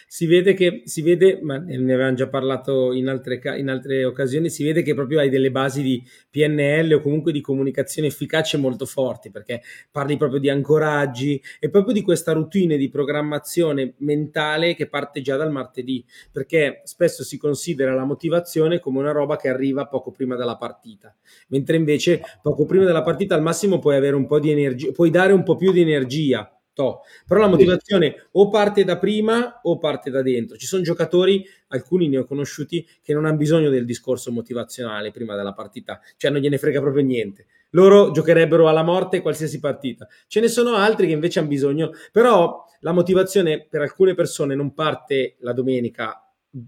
si 0.07 0.27
vede 0.27 0.55
che, 0.55 0.83
si 0.85 1.03
vede, 1.03 1.39
ma 1.43 1.59
ne 1.59 1.75
avevamo 1.75 2.15
già 2.15 2.29
parlato 2.29 2.93
in 2.93 3.09
altre, 3.09 3.41
in 3.59 3.69
altre 3.69 4.05
occasioni, 4.05 4.51
si 4.51 4.65
vede 4.65 4.83
che 4.83 4.95
proprio 4.95 5.21
hai 5.21 5.29
delle 5.29 5.51
basi 5.51 5.83
di 5.83 6.03
PNL 6.31 6.93
o 6.95 7.01
comunque 7.01 7.33
di 7.33 7.41
comunicazione 7.41 8.09
efficace 8.09 8.57
molto 8.57 8.87
forti, 8.87 9.31
perché 9.31 9.63
parli 9.91 10.17
proprio 10.17 10.41
di 10.41 10.51
ancoraggi 10.51 11.43
e 11.59 11.71
proprio 11.71 11.95
di 11.95 12.03
questa 12.03 12.33
routine 12.33 12.77
di 12.77 12.91
programmazione 12.91 13.95
mentale 13.99 14.75
che 14.75 14.89
parte 14.89 15.21
già 15.21 15.37
dal 15.37 15.51
martedì, 15.51 16.05
perché 16.31 16.83
spesso 16.85 17.25
si 17.25 17.39
considera 17.39 17.95
la 17.95 18.05
motivazione 18.05 18.81
come 18.81 18.99
una 18.99 19.13
roba 19.13 19.37
che 19.37 19.49
arriva 19.49 19.87
poco 19.87 20.11
prima 20.11 20.37
della 20.37 20.57
partita, 20.57 21.15
mentre 21.49 21.77
invece 21.77 22.21
poco 22.43 22.67
prima 22.67 22.85
della 22.85 23.03
partita 23.03 23.35
al 23.35 23.43
massimo 23.43 23.79
puoi 23.79 23.97
avere 23.97 24.17
un 24.17 24.27
po' 24.27 24.39
di 24.39 24.51
energia, 24.51 24.91
puoi 24.93 25.11
dare 25.11 25.33
un 25.33 25.43
po' 25.43 25.57
più 25.57 25.73
di 25.73 25.81
energia 25.81 26.51
To. 26.75 27.01
Però 27.27 27.41
la 27.41 27.49
motivazione 27.49 28.29
o 28.33 28.49
parte 28.49 28.85
da 28.85 28.97
prima 28.97 29.61
o 29.63 29.79
parte 29.79 30.11
da 30.11 30.23
dentro. 30.23 30.57
Ci 30.57 30.67
sono 30.67 30.83
giocatori, 30.83 31.45
alcuni 31.69 32.09
ne 32.09 32.19
ho 32.19 32.25
conosciuti, 32.25 32.87
che 33.03 33.13
non 33.13 33.27
hanno 33.27 33.37
bisogno 33.37 33.69
del 33.69 33.85
discorso 33.85 34.33
motivazionale 34.33 35.11
prima 35.11 35.37
della 35.37 35.53
partita, 35.53 36.01
cioè 36.17 36.31
non 36.31 36.41
gliene 36.41 36.57
frega 36.57 36.81
proprio 36.81 37.05
niente. 37.05 37.47
Loro 37.71 38.11
giocherebbero 38.11 38.69
alla 38.69 38.83
morte 38.83 39.21
qualsiasi 39.21 39.61
partita. 39.61 40.07
Ce 40.27 40.41
ne 40.41 40.49
sono 40.49 40.75
altri 40.75 41.07
che 41.07 41.13
invece 41.13 41.39
hanno 41.39 41.49
bisogno, 41.49 41.91
però 42.11 42.65
la 42.81 42.93
motivazione 42.93 43.67
per 43.69 43.83
alcune 43.83 44.15
persone 44.15 44.55
non 44.55 44.75
parte 44.75 45.37
la 45.41 45.53
domenica 45.53 46.27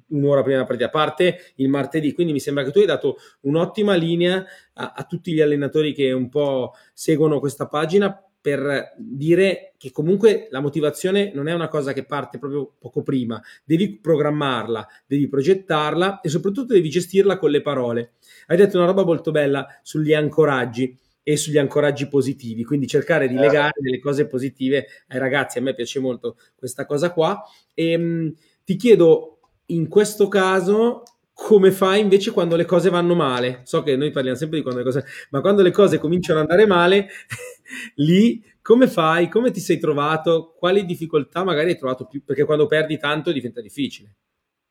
un'ora 0.09 0.41
prima 0.41 0.57
della 0.57 0.67
partita, 0.67 0.89
parte 0.89 1.53
il 1.57 1.69
martedì. 1.69 2.13
Quindi 2.13 2.33
mi 2.33 2.41
sembra 2.41 2.65
che 2.65 2.71
tu 2.71 2.79
hai 2.79 2.87
dato 2.87 3.17
un'ottima 3.43 3.95
linea 3.95 4.45
a, 4.75 4.93
a 4.97 5.05
tutti 5.05 5.33
gli 5.33 5.41
allenatori 5.41 5.93
che 5.93 6.13
un 6.13 6.29
po' 6.29 6.73
seguono 6.93 7.39
questa 7.39 7.67
pagina 7.69 8.19
per 8.45 8.93
dire 8.99 9.73
che 9.79 9.91
comunque 9.91 10.49
la 10.51 10.61
motivazione 10.61 11.33
non 11.33 11.49
è 11.49 11.55
una 11.55 11.69
cosa 11.69 11.95
che 11.95 12.05
parte 12.05 12.37
proprio 12.37 12.75
poco 12.79 13.03
prima, 13.03 13.43
devi 13.65 13.97
programmarla, 13.99 14.87
devi 15.07 15.29
progettarla 15.29 16.21
e 16.21 16.29
soprattutto 16.29 16.75
devi 16.75 16.91
gestirla 16.91 17.39
con 17.39 17.51
le 17.51 17.63
parole. 17.63 18.13
Hai 18.49 18.59
detto 18.59 18.77
una 18.77 18.85
roba 18.85 19.03
molto 19.03 19.31
bella 19.31 19.67
sugli 19.83 20.13
ancoraggi 20.13 20.95
e 21.23 21.39
sugli 21.39 21.57
ancoraggi 21.57 22.07
positivi, 22.07 22.65
quindi 22.65 22.87
cercare 22.87 23.29
di 23.29 23.35
legare 23.35 23.81
delle 23.81 23.99
cose 23.99 24.27
positive 24.27 24.89
ai 25.09 25.19
ragazzi. 25.19 25.57
A 25.57 25.63
me 25.63 25.75
piace 25.75 25.99
molto 25.99 26.37
questa 26.55 26.85
cosa 26.85 27.15
qua 27.15 27.43
e 27.73 27.97
mh, 27.97 28.03
mm, 28.03 28.29
ti 28.63 28.77
chiedo 28.77 29.39
in 29.69 29.89
questo 29.89 30.29
caso 30.29 31.03
come 31.35 31.73
fai 31.73 32.01
invece 32.01 32.31
quando 32.31 32.57
le 32.57 32.65
cose 32.65 32.89
vanno 32.89 33.15
male? 33.15 33.61
So 33.65 33.83
che 33.83 33.97
noi 33.97 34.13
parliamo 34.13 34.37
sempre 34.39 34.59
di 34.59 34.63
quando 34.63 34.81
le 34.81 34.87
cose, 34.87 35.05
ma 35.31 35.41
quando 35.41 35.63
le 35.63 35.73
cose 35.73 35.99
cominciano 35.99 36.41
ad 36.41 36.49
andare 36.49 36.67
male, 36.67 37.09
lì 37.97 38.43
come 38.63 38.87
fai? 38.87 39.29
Come 39.29 39.51
ti 39.51 39.61
sei 39.61 39.79
trovato? 39.79 40.55
Quali 40.57 40.87
difficoltà 40.87 41.45
magari 41.45 41.71
hai 41.71 41.77
trovato 41.77 42.07
più? 42.07 42.25
Perché 42.25 42.45
quando 42.45 42.67
perdi 42.67 42.97
tanto 42.97 43.33
diventa 43.33 43.61
difficile. 43.61 44.15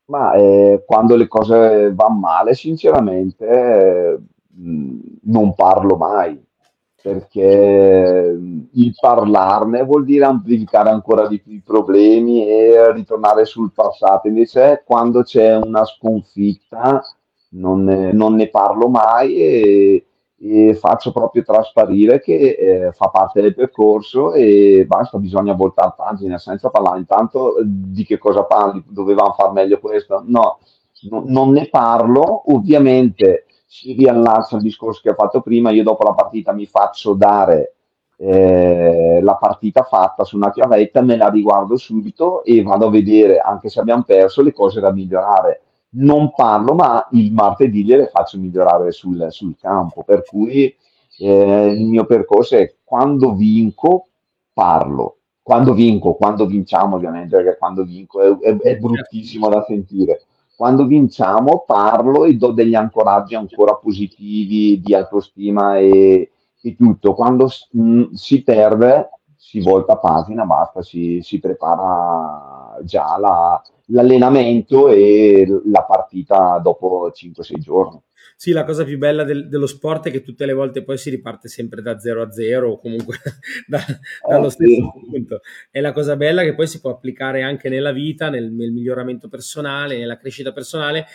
Ma 0.06 0.34
eh, 0.34 0.84
quando 0.86 1.16
le 1.16 1.28
cose 1.28 1.94
vanno 1.94 2.20
male, 2.20 2.56
sinceramente, 2.56 3.46
eh, 3.46 4.20
non 4.56 5.54
parlo 5.54 5.96
mai 5.96 6.42
perché 7.04 8.40
il 8.72 8.96
parlarne 8.98 9.84
vuol 9.84 10.06
dire 10.06 10.24
amplificare 10.24 10.90
ancora 10.90 11.28
di 11.28 11.42
più 11.42 11.52
i 11.52 11.62
problemi 11.62 12.48
e 12.48 12.94
ritornare 12.94 13.44
sul 13.44 13.74
passato. 13.74 14.30
Invece, 14.30 14.84
quando 14.86 15.22
c'è 15.24 15.58
una 15.58 15.84
sconfitta, 15.84 17.04
non 17.50 17.84
ne, 17.84 18.14
non 18.14 18.36
ne 18.36 18.48
parlo 18.48 18.88
mai 18.88 19.36
e, 19.36 20.06
e, 20.40 20.76
faccio 20.76 21.12
proprio 21.12 21.44
trasparire 21.44 22.22
che 22.22 22.56
eh, 22.58 22.92
fa 22.94 23.10
parte 23.10 23.42
del 23.42 23.54
percorso 23.54 24.32
e 24.32 24.86
basta, 24.88 25.18
bisogna 25.18 25.52
voltare 25.52 25.96
pagina 25.98 26.38
senza 26.38 26.70
parlare 26.70 27.00
intanto 27.00 27.56
di 27.62 28.06
che 28.06 28.18
cosa 28.18 28.46
parli, 28.46 28.82
dovevamo 28.88 29.34
far 29.34 29.52
meglio 29.52 29.78
questo. 29.80 30.24
No, 30.26 30.60
no 31.10 31.24
non 31.26 31.52
ne 31.52 31.68
parlo, 31.68 32.54
ovviamente 32.54 33.44
si 33.74 33.94
riallaccia 33.94 34.58
al 34.58 34.62
discorso 34.62 35.02
che 35.02 35.10
ho 35.10 35.16
fatto 35.16 35.42
prima, 35.42 35.72
io 35.72 35.82
dopo 35.82 36.04
la 36.04 36.14
partita 36.14 36.54
mi 36.54 36.68
faccio 36.68 37.16
dare 37.16 37.74
eh, 38.18 39.20
la 39.20 39.36
partita 39.36 39.82
fatta 39.82 40.24
su 40.24 40.36
una 40.36 40.52
chiavetta, 40.52 41.02
me 41.02 41.18
la 41.18 41.30
riguardo 41.30 41.76
subito 41.76 42.44
e 42.44 42.62
vado 42.62 42.86
a 42.86 42.92
vedere, 42.92 43.40
anche 43.40 43.70
se 43.70 43.80
abbiamo 43.80 44.04
perso, 44.04 44.44
le 44.44 44.54
cose 44.54 44.80
da 44.80 44.92
migliorare. 44.92 45.62
Non 45.96 46.32
parlo, 46.36 46.76
ma 46.76 47.08
il 47.14 47.34
martedì 47.34 47.84
le 47.84 48.12
faccio 48.14 48.38
migliorare 48.38 48.92
sul, 48.92 49.26
sul 49.32 49.56
campo, 49.60 50.04
per 50.04 50.24
cui 50.24 50.74
eh, 51.18 51.66
il 51.76 51.88
mio 51.88 52.06
percorso 52.06 52.56
è 52.56 52.76
quando 52.84 53.34
vinco, 53.34 54.06
parlo. 54.54 55.18
Quando 55.42 55.74
vinco, 55.74 56.14
quando 56.14 56.46
vinciamo 56.46 56.98
ovviamente, 56.98 57.36
perché 57.36 57.58
quando 57.58 57.84
vinco 57.84 58.22
è, 58.22 58.38
è, 58.38 58.56
è 58.56 58.78
bruttissimo 58.78 59.50
da 59.50 59.64
sentire 59.68 60.26
quando 60.56 60.86
vinciamo 60.86 61.64
parlo 61.66 62.26
e 62.26 62.36
do 62.36 62.52
degli 62.52 62.76
ancoraggi 62.76 63.36
ancora 63.36 63.76
positivi 63.76 64.80
di 64.80 64.94
autostima 64.94 65.78
e, 65.78 66.32
e 66.62 66.76
tutto. 66.76 67.14
Quando 67.14 67.50
mh, 67.72 68.12
si 68.14 68.44
perde 68.44 69.10
si 69.36 69.60
volta 69.60 69.98
pagina, 69.98 70.46
basta, 70.46 70.82
si, 70.82 71.20
si 71.22 71.40
prepara 71.40 72.53
già 72.84 73.18
la, 73.18 73.62
l'allenamento 73.88 74.90
e 74.90 75.46
la 75.66 75.84
partita 75.84 76.60
dopo 76.62 77.12
5-6 77.14 77.58
giorni. 77.60 78.02
Sì, 78.36 78.52
la 78.52 78.64
cosa 78.64 78.84
più 78.84 78.98
bella 78.98 79.24
del, 79.24 79.48
dello 79.48 79.68
sport 79.68 80.08
è 80.08 80.12
che 80.12 80.22
tutte 80.22 80.46
le 80.46 80.54
volte 80.54 80.84
poi 80.84 80.98
si 80.98 81.10
riparte 81.10 81.48
sempre 81.48 81.82
da 81.82 82.00
0 82.00 82.24
a 82.24 82.32
0 82.32 82.72
o 82.72 82.80
comunque 82.80 83.18
da, 83.68 83.80
dallo 84.28 84.48
eh, 84.48 84.50
stesso 84.50 84.94
sì. 84.96 85.10
punto. 85.10 85.42
E 85.72 85.80
la 85.82 85.92
cosa 85.92 86.16
bella 86.16 86.42
è 86.42 86.46
che 86.46 86.56
poi 86.56 86.68
si 86.68 86.82
può 86.82 86.92
applicare 86.92 87.42
anche 87.42 87.70
nella 87.70 87.92
vita, 87.92 88.30
nel, 88.30 88.52
nel 88.52 88.72
miglioramento 88.72 89.30
personale, 89.30 89.98
nella 89.98 90.18
crescita 90.18 90.52
personale. 90.52 91.06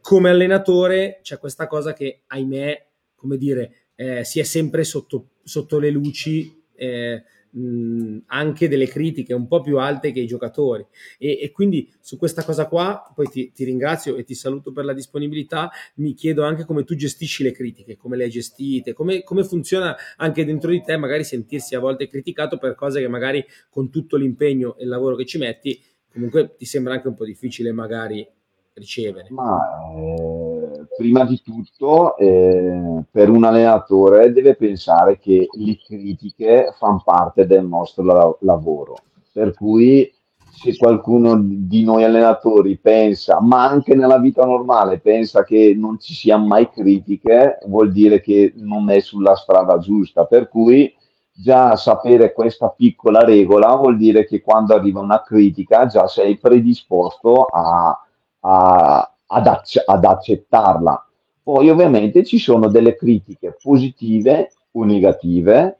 Come 0.00 0.30
allenatore 0.30 1.20
c'è 1.22 1.38
questa 1.38 1.66
cosa 1.66 1.92
che, 1.92 2.24
ahimè, 2.26 2.86
come 3.14 3.36
dire, 3.38 3.72
eh, 3.94 4.24
si 4.24 4.40
è 4.40 4.42
sempre 4.42 4.84
sotto, 4.84 5.28
sotto 5.44 5.78
le 5.78 5.90
luci 5.90 6.62
eh, 6.74 7.22
mh, 7.56 8.18
anche 8.26 8.68
delle 8.68 8.86
critiche 8.86 9.34
un 9.34 9.46
po' 9.46 9.60
più 9.60 9.78
alte 9.78 10.12
che 10.12 10.20
i 10.20 10.26
giocatori. 10.26 10.84
E, 11.18 11.38
e 11.40 11.50
quindi 11.50 11.90
su 12.00 12.16
questa 12.16 12.44
cosa 12.44 12.66
qua, 12.66 13.10
poi 13.14 13.26
ti, 13.28 13.50
ti, 13.52 13.64
ringrazio 13.64 14.16
e 14.16 14.24
ti 14.24 14.34
saluto 14.34 14.72
per 14.72 14.84
la 14.84 14.92
disponibilità, 14.92 15.70
mi 15.96 16.14
chiedo 16.14 16.44
anche 16.44 16.64
come 16.64 16.84
tu 16.84 16.94
gestisci 16.94 17.42
le 17.42 17.52
critiche, 17.52 17.96
come 17.96 18.16
le 18.16 18.24
hai 18.24 18.30
gestite, 18.30 18.92
come, 18.92 19.22
come 19.22 19.44
funziona 19.44 19.96
anche 20.16 20.44
dentro 20.44 20.70
di 20.70 20.82
te 20.82 20.96
magari 20.96 21.24
sentirsi 21.24 21.74
a 21.74 21.80
volte 21.80 22.08
criticato 22.08 22.58
per 22.58 22.74
cose 22.74 23.00
che 23.00 23.08
magari 23.08 23.44
con 23.70 23.90
tutto 23.90 24.16
l'impegno 24.16 24.76
e 24.76 24.84
il 24.84 24.88
lavoro 24.88 25.16
che 25.16 25.24
ci 25.24 25.38
metti, 25.38 25.80
comunque 26.12 26.54
ti 26.56 26.64
sembra 26.64 26.94
anche 26.94 27.08
un 27.08 27.14
po' 27.14 27.24
difficile 27.24 27.72
magari 27.72 28.26
ricevere. 28.74 29.28
Ma 29.30 29.58
eh, 29.96 30.55
prima 30.96 31.24
di 31.24 31.40
tutto, 31.42 32.16
eh, 32.16 33.02
per 33.10 33.28
un 33.30 33.44
allenatore 33.44 34.32
deve 34.32 34.54
pensare 34.56 35.18
che 35.18 35.48
le 35.50 35.78
critiche 35.84 36.74
fanno 36.78 37.02
parte 37.04 37.46
del 37.46 37.66
nostro 37.66 38.02
la- 38.04 38.36
lavoro. 38.40 38.96
Per 39.32 39.54
cui 39.54 40.10
se 40.50 40.76
qualcuno 40.76 41.38
di 41.38 41.84
noi 41.84 42.04
allenatori 42.04 42.78
pensa, 42.78 43.40
ma 43.40 43.68
anche 43.68 43.94
nella 43.94 44.18
vita 44.18 44.44
normale, 44.44 44.98
pensa 45.00 45.44
che 45.44 45.74
non 45.76 45.98
ci 45.98 46.14
siano 46.14 46.46
mai 46.46 46.70
critiche, 46.70 47.58
vuol 47.66 47.92
dire 47.92 48.20
che 48.20 48.54
non 48.56 48.88
è 48.90 49.00
sulla 49.00 49.36
strada 49.36 49.78
giusta. 49.78 50.24
Per 50.24 50.48
cui 50.48 50.92
già 51.30 51.76
sapere 51.76 52.32
questa 52.32 52.70
piccola 52.70 53.20
regola 53.20 53.74
vuol 53.76 53.98
dire 53.98 54.24
che 54.24 54.40
quando 54.40 54.74
arriva 54.74 55.00
una 55.00 55.22
critica 55.22 55.84
già 55.86 56.06
sei 56.06 56.38
predisposto 56.38 57.44
a 57.44 58.00
a, 58.46 59.15
ad, 59.26 59.46
acc- 59.46 59.82
ad 59.84 60.04
accettarla. 60.04 61.06
Poi 61.42 61.70
ovviamente 61.70 62.24
ci 62.24 62.38
sono 62.38 62.68
delle 62.68 62.96
critiche 62.96 63.56
positive 63.60 64.50
o 64.72 64.84
negative, 64.84 65.78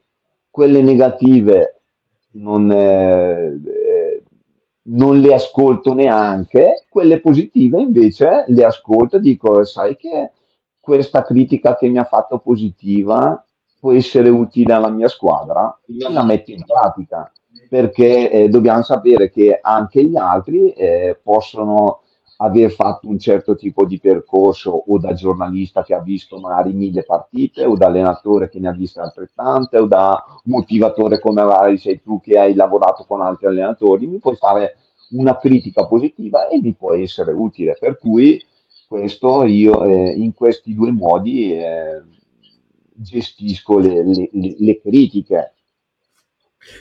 quelle 0.49 0.81
negative 0.81 1.81
non, 2.31 2.71
eh, 2.71 3.59
eh, 3.65 4.23
non 4.83 5.19
le 5.19 5.33
ascolto 5.33 5.93
neanche, 5.93 6.85
quelle 6.89 7.19
positive 7.19 7.81
invece 7.81 8.45
le 8.47 8.63
ascolto 8.63 9.17
e 9.17 9.19
dico, 9.19 9.63
sai 9.65 9.97
che 9.97 10.31
questa 10.79 11.23
critica 11.23 11.75
che 11.75 11.89
mi 11.89 11.97
ha 11.97 12.05
fatto 12.05 12.39
positiva 12.39 13.43
può 13.79 13.91
essere 13.91 14.29
utile 14.29 14.73
alla 14.73 14.89
mia 14.89 15.09
squadra, 15.09 15.77
la 16.09 16.23
metto 16.23 16.51
in 16.51 16.63
pratica, 16.65 17.29
perché 17.69 18.31
eh, 18.31 18.49
dobbiamo 18.49 18.81
sapere 18.83 19.29
che 19.29 19.59
anche 19.61 20.03
gli 20.03 20.15
altri 20.15 20.71
eh, 20.71 21.19
possono 21.21 22.01
aver 22.37 22.71
fatto 22.71 23.07
un 23.07 23.17
certo 23.17 23.55
tipo 23.55 23.85
di 23.85 23.99
percorso 23.99 24.71
o 24.71 24.97
da 24.99 25.13
giornalista 25.13 25.83
che 25.83 25.93
ha 25.93 26.01
visto 26.01 26.39
magari 26.39 26.73
mille 26.73 27.03
partite 27.03 27.65
o 27.65 27.75
da 27.75 27.87
allenatore 27.87 28.49
che 28.49 28.59
ne 28.59 28.67
ha 28.67 28.73
viste 28.73 28.99
altrettante 28.99 29.77
o 29.77 29.85
da 29.85 30.23
motivatore 30.43 31.19
come 31.19 31.43
magari 31.43 31.77
sei 31.77 32.01
tu 32.01 32.19
che 32.19 32.37
hai 32.37 32.53
lavorato 32.53 33.05
con 33.05 33.21
altri 33.21 33.47
allenatori, 33.47 34.05
mi 34.05 34.19
puoi 34.19 34.35
fare 34.35 34.77
una 35.11 35.37
critica 35.37 35.87
positiva 35.87 36.47
e 36.47 36.59
mi 36.61 36.73
può 36.73 36.93
essere 36.93 37.31
utile. 37.31 37.75
Per 37.79 37.97
cui 37.97 38.43
questo 38.87 39.43
io 39.43 39.83
eh, 39.83 40.11
in 40.11 40.33
questi 40.33 40.75
due 40.75 40.91
modi 40.91 41.53
eh, 41.53 42.03
gestisco 42.93 43.79
le, 43.79 44.03
le, 44.03 44.29
le 44.31 44.81
critiche 44.81 45.53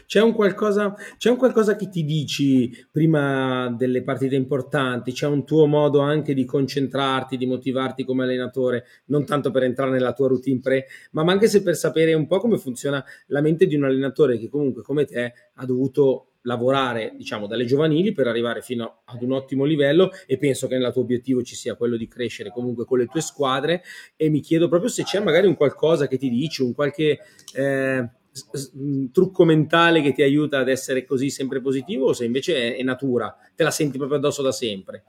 c'è 0.07 0.21
un, 0.21 0.33
qualcosa, 0.33 0.95
c'è 1.17 1.31
un 1.31 1.37
qualcosa 1.37 1.77
che 1.77 1.89
ti 1.89 2.05
dici 2.05 2.71
prima 2.91 3.75
delle 3.77 4.03
partite 4.03 4.35
importanti? 4.37 5.13
C'è 5.13 5.27
un 5.27 5.45
tuo 5.45 5.67
modo 5.67 6.01
anche 6.01 6.35
di 6.35 6.45
concentrarti, 6.45 7.37
di 7.37 7.47
motivarti 7.47 8.05
come 8.05 8.25
allenatore, 8.25 8.85
non 9.07 9.25
tanto 9.25 9.51
per 9.51 9.65
entrare 9.65 9.91
nella 9.91 10.13
tua 10.13 10.29
routine 10.29 10.61
pre, 10.61 10.87
ma 11.13 11.23
anche 11.23 11.49
se 11.49 11.63
per 11.63 11.77
sapere 11.77 12.15
un 12.15 12.27
po' 12.27 12.39
come 12.39 12.59
funziona 12.59 13.05
la 13.29 13.41
mente 13.41 13.67
di 13.67 13.75
un 13.75 13.85
allenatore 13.85 14.39
che 14.39 14.49
comunque 14.49 14.83
come 14.83 15.05
te 15.05 15.33
ha 15.55 15.67
dovuto 15.67 16.29
lavorare 16.47 17.13
diciamo 17.17 17.47
dalle 17.47 17.65
giovanili 17.65 18.13
per 18.13 18.27
arrivare 18.27 18.63
fino 18.63 19.03
ad 19.05 19.23
un 19.23 19.33
ottimo 19.33 19.65
livello 19.65 20.11
e 20.27 20.39
penso 20.39 20.67
che 20.67 20.79
nel 20.79 20.93
tuo 20.93 21.03
obiettivo 21.03 21.43
ci 21.43 21.55
sia 21.55 21.75
quello 21.75 21.97
di 21.97 22.09
crescere 22.09 22.51
comunque 22.51 22.85
con 22.85 22.99
le 22.99 23.07
tue 23.07 23.21
squadre 23.21 23.83
e 24.17 24.29
mi 24.31 24.41
chiedo 24.41 24.69
proprio 24.69 24.89
se 24.89 25.03
c'è 25.03 25.21
magari 25.21 25.47
un 25.47 25.57
qualcosa 25.57 26.07
che 26.07 26.17
ti 26.17 26.31
dici 26.31 26.63
un 26.63 26.73
qualche 26.73 27.19
eh, 27.53 28.09
trucco 29.13 29.45
mentale 29.45 30.03
che 30.03 30.13
ti 30.13 30.23
aiuta 30.23 30.59
ad 30.59 30.69
essere 30.69 31.05
così 31.05 31.31
sempre 31.31 31.61
positivo 31.61 32.07
o 32.07 32.13
se 32.13 32.25
invece 32.25 32.77
è, 32.77 32.83
natura, 32.83 33.35
te 33.55 33.63
la 33.63 33.71
senti 33.71 33.99
proprio 33.99 34.19
addosso 34.19 34.43
da 34.43 34.53
sempre? 34.53 35.05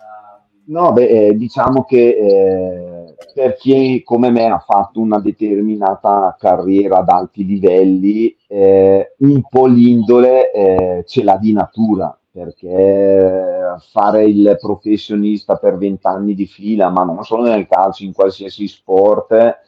No, 0.66 0.92
beh, 0.92 1.08
eh, 1.08 1.36
diciamo 1.36 1.86
che 1.86 2.10
eh, 2.10 3.16
per 3.34 3.56
chi 3.56 4.02
come 4.04 4.32
me 4.32 4.48
ha 4.48 4.60
fatto 4.60 5.00
una 5.00 5.20
determinata 5.20 6.36
carriera 6.38 6.98
ad 6.98 7.10
alti 7.10 7.46
livelli, 7.46 8.36
eh, 8.48 9.14
un 9.20 9.42
po' 9.48 9.66
l'indole 9.66 10.52
eh, 10.52 11.04
ce 11.06 11.24
l'ha 11.24 11.38
di 11.38 11.54
natura, 11.54 12.18
perché 12.30 13.78
fare 13.92 14.26
il 14.26 14.58
professionista 14.60 15.56
per 15.56 15.78
vent'anni 15.78 16.36
di 16.36 16.46
fila, 16.46 16.90
ma 16.90 17.04
non 17.04 17.24
solo 17.24 17.44
nel 17.44 17.68
calcio, 17.68 18.04
in 18.04 18.12
qualsiasi 18.12 18.68
sport, 18.68 19.60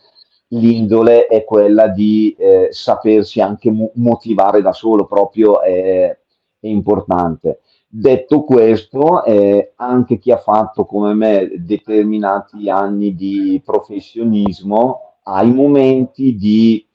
l'indole 0.50 1.28
è 1.28 1.44
quella 1.44 1.88
di 1.88 2.36
eh, 2.38 2.70
sapersi 2.72 3.42
anche 3.42 3.70
mo- 3.72 3.92
motivare 3.96 4.62
da 4.62 4.74
solo, 4.74 5.06
proprio 5.06 5.62
è, 5.62 6.18
è 6.60 6.68
importante. 6.68 7.62
Detto 7.88 8.44
questo, 8.44 9.24
eh, 9.24 9.74
anche 9.76 10.20
chi 10.20 10.32
ha 10.32 10.38
fatto 10.38 10.86
come 10.86 11.14
me 11.14 11.52
determinati 11.58 12.70
anni 12.70 13.16
di 13.16 13.62
professionismo 13.66 15.16
ha 15.24 15.44
i 15.44 15.52
momenti 15.52 16.36
di 16.36 16.86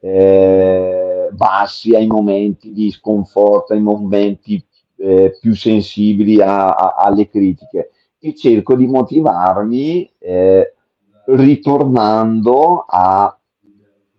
eh, 0.00 1.28
bassi, 1.32 1.94
ha 1.94 1.98
i 1.98 2.06
momenti 2.06 2.72
di 2.72 2.90
sconforto, 2.90 3.72
ha 3.72 3.76
i 3.76 3.80
momenti 3.80 4.62
eh, 4.96 5.36
più 5.40 5.54
sensibili 5.54 6.40
a, 6.40 6.74
a, 6.74 6.94
alle 6.96 7.28
critiche 7.28 7.90
e 8.18 8.34
cerco 8.34 8.76
di 8.76 8.86
motivarmi 8.86 10.12
eh, 10.18 10.74
ritornando 11.36 12.84
a 12.88 13.36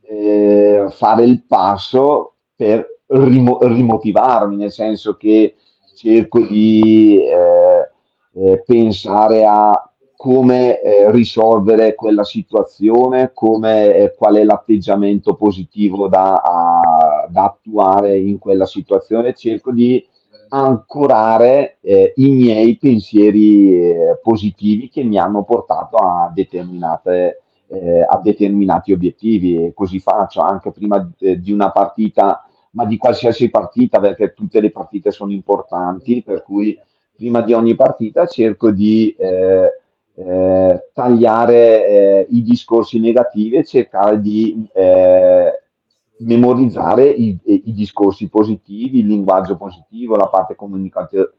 eh, 0.01 0.87
fare 0.91 1.23
il 1.23 1.43
passo 1.45 2.35
per 2.55 3.01
rimo- 3.07 3.59
rimotivarmi, 3.61 4.55
nel 4.55 4.71
senso 4.71 5.15
che 5.15 5.55
cerco 5.95 6.39
di 6.39 7.19
eh, 7.21 7.89
eh, 8.35 8.63
pensare 8.65 9.45
a 9.45 9.87
come 10.15 10.79
eh, 10.79 11.11
risolvere 11.11 11.95
quella 11.95 12.23
situazione, 12.23 13.31
come, 13.33 13.93
eh, 13.93 14.15
qual 14.15 14.35
è 14.35 14.43
l'atteggiamento 14.43 15.35
positivo 15.35 16.07
da, 16.07 16.35
a, 16.35 17.27
da 17.29 17.43
attuare 17.43 18.17
in 18.17 18.37
quella 18.37 18.65
situazione, 18.65 19.33
cerco 19.33 19.73
di 19.73 20.05
ancorare 20.53 21.77
eh, 21.81 22.13
i 22.17 22.29
miei 22.29 22.77
pensieri 22.77 23.89
eh, 23.89 24.19
positivi 24.21 24.87
che 24.87 25.03
mi 25.03 25.17
hanno 25.17 25.43
portato 25.43 25.97
a, 25.97 26.31
eh, 26.35 28.05
a 28.07 28.21
determinati 28.23 28.91
obiettivi. 28.93 29.65
E 29.65 29.73
così 29.73 29.99
faccio 29.99 30.41
anche 30.41 30.71
prima 30.71 31.11
di, 31.17 31.41
di 31.41 31.51
una 31.51 31.71
partita, 31.71 32.47
ma 32.71 32.85
di 32.85 32.97
qualsiasi 32.97 33.49
partita 33.49 33.99
perché 33.99 34.33
tutte 34.33 34.61
le 34.61 34.69
partite 34.69 35.09
sono 35.09 35.31
importanti, 35.31 36.21
per 36.21 36.43
cui 36.43 36.79
prima 37.15 37.41
di 37.41 37.53
ogni 37.53 37.73
partita 37.73 38.27
cerco 38.27 38.69
di 38.69 39.15
eh, 39.17 39.79
eh, 40.15 40.89
tagliare 40.93 41.87
eh, 41.87 42.27
i 42.29 42.43
discorsi 42.43 42.99
negativi 42.99 43.55
e 43.55 43.65
cercare 43.65 44.21
di 44.21 44.67
eh, 44.71 45.62
memorizzare 46.19 47.09
i, 47.09 47.37
i, 47.43 47.73
discorsi 47.73 48.29
positivi, 48.29 48.99
il 48.99 49.07
linguaggio 49.07 49.57
positivo, 49.57 50.15
la 50.15 50.27
parte 50.27 50.55
comunicativa 50.55 51.29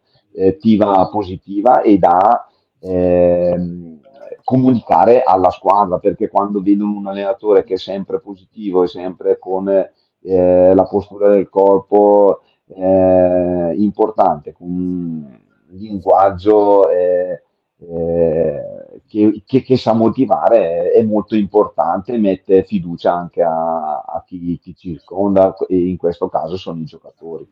positiva 1.11 1.81
e 1.81 1.97
da 1.97 2.49
eh, 2.81 3.99
comunicare 4.43 5.23
alla 5.23 5.51
squadra, 5.51 5.99
perché 5.99 6.29
quando 6.29 6.61
vedono 6.61 6.97
un 6.97 7.07
allenatore 7.07 7.65
che 7.65 7.75
è 7.75 7.79
sempre 7.79 8.21
positivo 8.21 8.83
e 8.83 8.89
sempre 8.89 9.39
con 9.39 9.69
eh, 9.69 10.75
la 10.75 10.85
postura 10.85 11.29
del 11.29 11.49
corpo 11.49 12.43
eh, 12.67 13.75
importante, 13.77 14.53
con 14.53 14.69
un 14.69 15.39
linguaggio 15.69 16.89
eh, 16.91 17.43
eh, 17.79 18.84
che, 19.07 19.43
che, 19.45 19.63
che, 19.63 19.77
sa 19.77 19.93
motivare 19.93 20.93
è, 20.93 20.99
è, 20.99 21.03
molto 21.03 21.35
importante 21.37 22.13
e 22.13 22.19
mette 22.19 22.65
fiducia 22.65 23.15
anche 23.15 23.43
a, 23.43 24.01
a 24.01 24.23
chi 24.27 24.59
ti 24.61 24.75
circonda 24.75 25.55
e 25.69 25.77
in 25.77 25.97
questo 25.97 26.29
caso 26.29 26.57
sono 26.57 26.81
i 26.81 26.85
giocatori. 26.85 27.47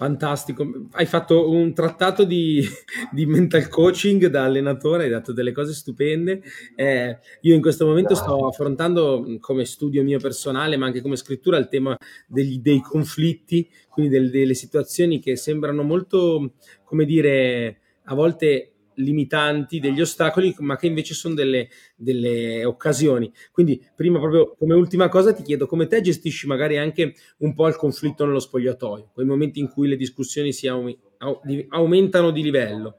Fantastico, 0.00 0.66
hai 0.92 1.04
fatto 1.04 1.50
un 1.50 1.74
trattato 1.74 2.24
di, 2.24 2.64
di, 3.12 3.26
mental 3.26 3.68
coaching 3.68 4.28
da 4.28 4.44
allenatore, 4.44 5.04
hai 5.04 5.10
dato 5.10 5.34
delle 5.34 5.52
cose 5.52 5.74
stupende. 5.74 6.40
Eh, 6.74 7.18
io 7.42 7.54
in 7.54 7.60
questo 7.60 7.84
momento 7.84 8.14
sto 8.14 8.46
affrontando 8.46 9.36
come 9.40 9.66
studio 9.66 10.02
mio 10.02 10.18
personale, 10.18 10.78
ma 10.78 10.86
anche 10.86 11.02
come 11.02 11.16
scrittura, 11.16 11.58
il 11.58 11.68
tema 11.68 11.94
degli, 12.26 12.60
dei 12.60 12.80
conflitti, 12.80 13.68
quindi 13.90 14.10
del, 14.10 14.30
delle 14.30 14.54
situazioni 14.54 15.20
che 15.20 15.36
sembrano 15.36 15.82
molto, 15.82 16.54
come 16.82 17.04
dire, 17.04 17.80
a 18.04 18.14
volte 18.14 18.72
limitanti, 19.02 19.80
degli 19.80 20.00
ostacoli, 20.00 20.54
ma 20.58 20.76
che 20.76 20.86
invece 20.86 21.14
sono 21.14 21.34
delle, 21.34 21.68
delle 21.96 22.64
occasioni. 22.64 23.32
Quindi, 23.52 23.82
prima 23.94 24.18
proprio 24.18 24.54
come 24.58 24.74
ultima 24.74 25.08
cosa 25.08 25.32
ti 25.32 25.42
chiedo 25.42 25.66
come 25.66 25.86
te 25.86 26.00
gestisci 26.00 26.46
magari 26.46 26.78
anche 26.78 27.14
un 27.38 27.54
po' 27.54 27.68
il 27.68 27.76
conflitto 27.76 28.24
nello 28.24 28.40
spogliatoio, 28.40 29.10
quei 29.12 29.26
momenti 29.26 29.60
in 29.60 29.68
cui 29.68 29.88
le 29.88 29.96
discussioni 29.96 30.52
si 30.52 30.68
aumentano 30.68 32.30
di 32.30 32.42
livello. 32.42 32.96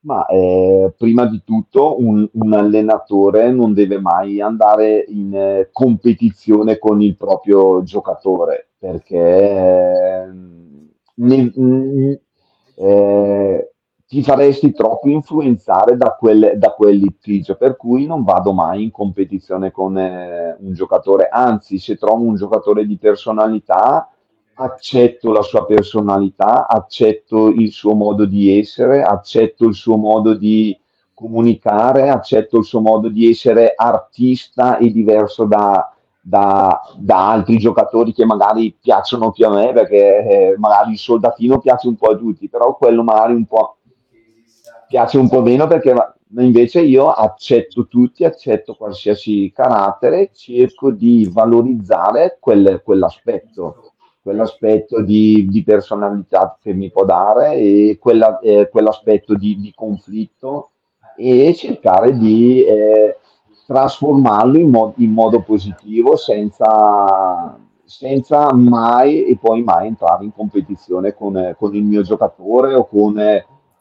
Ma 0.00 0.24
eh, 0.26 0.94
prima 0.96 1.26
di 1.26 1.42
tutto 1.44 2.00
un, 2.00 2.28
un, 2.32 2.52
allenatore 2.52 3.50
non 3.50 3.74
deve 3.74 3.98
mai 3.98 4.40
andare 4.40 5.04
in 5.08 5.34
eh, 5.34 5.68
competizione 5.72 6.78
con 6.78 7.02
il 7.02 7.16
proprio 7.16 7.82
giocatore 7.82 8.68
perché 8.78 9.16
eh, 9.16 10.28
ne, 11.14 12.20
eh, 12.76 13.74
ti 14.08 14.22
faresti 14.22 14.72
troppo 14.72 15.08
influenzare 15.08 15.96
da 15.96 16.14
quel, 16.18 16.52
da 16.56 16.70
quel, 16.70 16.96
litigio, 16.96 17.56
per 17.56 17.76
cui 17.76 18.06
non 18.06 18.22
vado 18.22 18.52
mai 18.52 18.84
in 18.84 18.90
competizione 18.92 19.72
con 19.72 19.98
eh, 19.98 20.56
un 20.60 20.72
giocatore, 20.74 21.28
anzi 21.28 21.78
se 21.78 21.96
trovo 21.96 22.22
un 22.22 22.36
giocatore 22.36 22.86
di 22.86 22.96
personalità 22.98 24.08
accetto 24.58 25.32
la 25.32 25.42
sua 25.42 25.66
personalità, 25.66 26.66
accetto 26.68 27.48
il 27.48 27.72
suo 27.72 27.94
modo 27.94 28.24
di 28.24 28.58
essere, 28.58 29.02
accetto 29.02 29.66
il 29.66 29.74
suo 29.74 29.96
modo 29.96 30.34
di 30.34 30.78
comunicare, 31.12 32.08
accetto 32.08 32.58
il 32.58 32.64
suo 32.64 32.80
modo 32.80 33.08
di 33.08 33.28
essere 33.28 33.74
artista 33.74 34.78
e 34.78 34.90
diverso 34.92 35.44
da, 35.44 35.92
da, 36.20 36.80
da 36.96 37.30
altri 37.30 37.58
giocatori 37.58 38.12
che 38.12 38.24
magari 38.24 38.74
piacciono 38.80 39.30
più 39.30 39.46
a 39.46 39.50
me, 39.50 39.72
perché 39.72 39.96
eh, 39.96 40.54
magari 40.58 40.92
il 40.92 40.98
soldatino 40.98 41.58
piace 41.58 41.88
un 41.88 41.96
po' 41.96 42.08
a 42.08 42.16
tutti, 42.16 42.48
però 42.48 42.76
quello 42.76 43.02
magari 43.02 43.34
un 43.34 43.46
po' 43.46 43.75
piace 44.88 45.18
un 45.18 45.28
po' 45.28 45.42
meno 45.42 45.66
perché 45.66 45.94
invece 46.38 46.80
io 46.80 47.10
accetto 47.10 47.86
tutti, 47.86 48.24
accetto 48.24 48.74
qualsiasi 48.74 49.52
carattere, 49.54 50.30
cerco 50.32 50.90
di 50.90 51.28
valorizzare 51.32 52.38
quel, 52.40 52.80
quell'aspetto 52.84 53.92
quell'aspetto 54.26 55.02
di, 55.02 55.46
di, 55.48 55.62
personalità 55.62 56.58
che 56.60 56.74
mi 56.74 56.90
può 56.90 57.04
dare 57.04 57.54
e 57.54 57.96
quella, 58.00 58.40
eh, 58.40 58.68
quell'aspetto 58.68 59.36
di, 59.36 59.56
di, 59.60 59.72
conflitto 59.72 60.70
e 61.16 61.54
cercare 61.54 62.16
di 62.16 62.64
eh, 62.64 63.18
trasformarlo 63.66 64.58
in, 64.58 64.68
mo- 64.68 64.94
in, 64.96 65.12
modo 65.12 65.42
positivo 65.42 66.16
senza, 66.16 67.56
senza, 67.84 68.52
mai 68.52 69.26
e 69.26 69.38
poi 69.40 69.62
mai 69.62 69.86
entrare 69.86 70.24
in 70.24 70.32
competizione 70.32 71.14
con, 71.14 71.54
con 71.56 71.76
il 71.76 71.84
mio 71.84 72.02
giocatore 72.02 72.74
o 72.74 72.88
con 72.88 73.16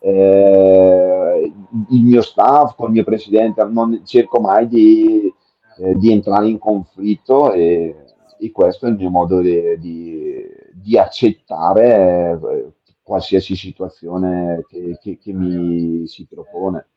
eh, 0.05 1.53
il 1.89 2.03
mio 2.03 2.21
staff, 2.21 2.75
con 2.75 2.87
il 2.87 2.93
mio 2.93 3.03
presidente. 3.03 3.63
Non 3.63 4.01
cerco 4.05 4.39
mai 4.39 4.67
di, 4.67 5.33
eh, 5.77 5.95
di 5.95 6.11
entrare 6.11 6.47
in 6.47 6.59
conflitto 6.59 7.51
e 7.51 8.05
e 8.37 8.51
questo 8.51 8.85
è 8.85 8.89
il 8.89 8.95
mio 8.95 9.09
modo 9.09 9.41
di, 9.41 9.77
di, 9.79 10.45
di 10.73 10.97
accettare 10.97 12.31
eh, 12.31 12.71
qualsiasi 13.01 13.55
situazione 13.55 14.63
che, 14.67 14.97
che, 15.01 15.17
che, 15.17 15.33
mi 15.33 16.07
si 16.07 16.25
propone. 16.29 16.87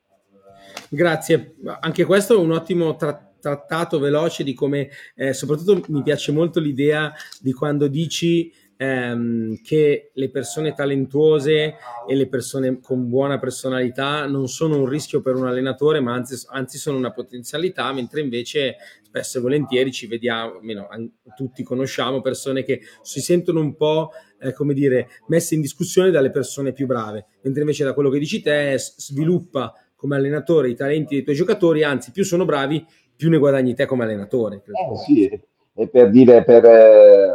Grazie, 0.88 1.56
anche 1.80 2.04
questo 2.04 2.34
è 2.34 2.38
un 2.38 2.52
ottimo 2.52 2.96
tra- 2.96 3.32
trattato 3.40 3.98
veloce 3.98 4.42
di 4.42 4.54
come, 4.54 4.88
eh, 5.14 5.32
soprattutto 5.32 5.84
mi 5.88 6.02
piace 6.02 6.32
molto 6.32 6.60
l'idea 6.60 7.12
di 7.40 7.52
quando 7.52 7.86
dici 7.86 8.52
ehm, 8.78 9.60
che 9.62 10.10
le 10.14 10.30
persone 10.30 10.72
talentuose 10.72 11.74
e 12.06 12.14
le 12.14 12.28
persone 12.28 12.78
con 12.80 13.08
buona 13.08 13.38
personalità 13.38 14.26
non 14.26 14.48
sono 14.48 14.78
un 14.78 14.86
rischio 14.86 15.20
per 15.20 15.34
un 15.34 15.46
allenatore, 15.46 16.00
ma 16.00 16.14
anzi, 16.14 16.46
anzi 16.50 16.78
sono 16.78 16.96
una 16.96 17.12
potenzialità, 17.12 17.92
mentre 17.92 18.20
invece 18.20 18.76
spesso 19.02 19.38
e 19.38 19.40
volentieri 19.40 19.90
ci 19.90 20.06
vediamo, 20.06 20.58
almeno 20.58 20.88
tutti 21.36 21.62
conosciamo 21.62 22.20
persone 22.20 22.62
che 22.62 22.80
si 23.02 23.20
sentono 23.20 23.60
un 23.60 23.74
po' 23.74 24.10
eh, 24.40 24.52
come 24.52 24.74
dire 24.74 25.08
messe 25.26 25.54
in 25.54 25.60
discussione 25.60 26.10
dalle 26.10 26.30
persone 26.30 26.72
più 26.72 26.86
brave, 26.86 27.26
mentre 27.42 27.62
invece 27.62 27.84
da 27.84 27.94
quello 27.94 28.10
che 28.10 28.18
dici 28.18 28.40
te 28.40 28.76
sviluppa 28.78 29.74
come 29.96 30.14
allenatore 30.14 30.70
i 30.70 30.76
talenti 30.76 31.14
dei 31.14 31.24
tuoi 31.24 31.34
giocatori, 31.34 31.82
anzi 31.82 32.12
più 32.12 32.24
sono 32.24 32.44
bravi 32.44 32.86
più 33.16 33.28
ne 33.30 33.38
guadagni 33.38 33.74
te 33.74 33.84
come 33.84 34.04
allenatore. 34.04 34.62
Eh, 34.64 34.96
sì, 35.04 35.40
e 35.74 35.88
per 35.88 36.10
dire, 36.10 36.44
per, 36.44 36.64
eh, 36.64 37.34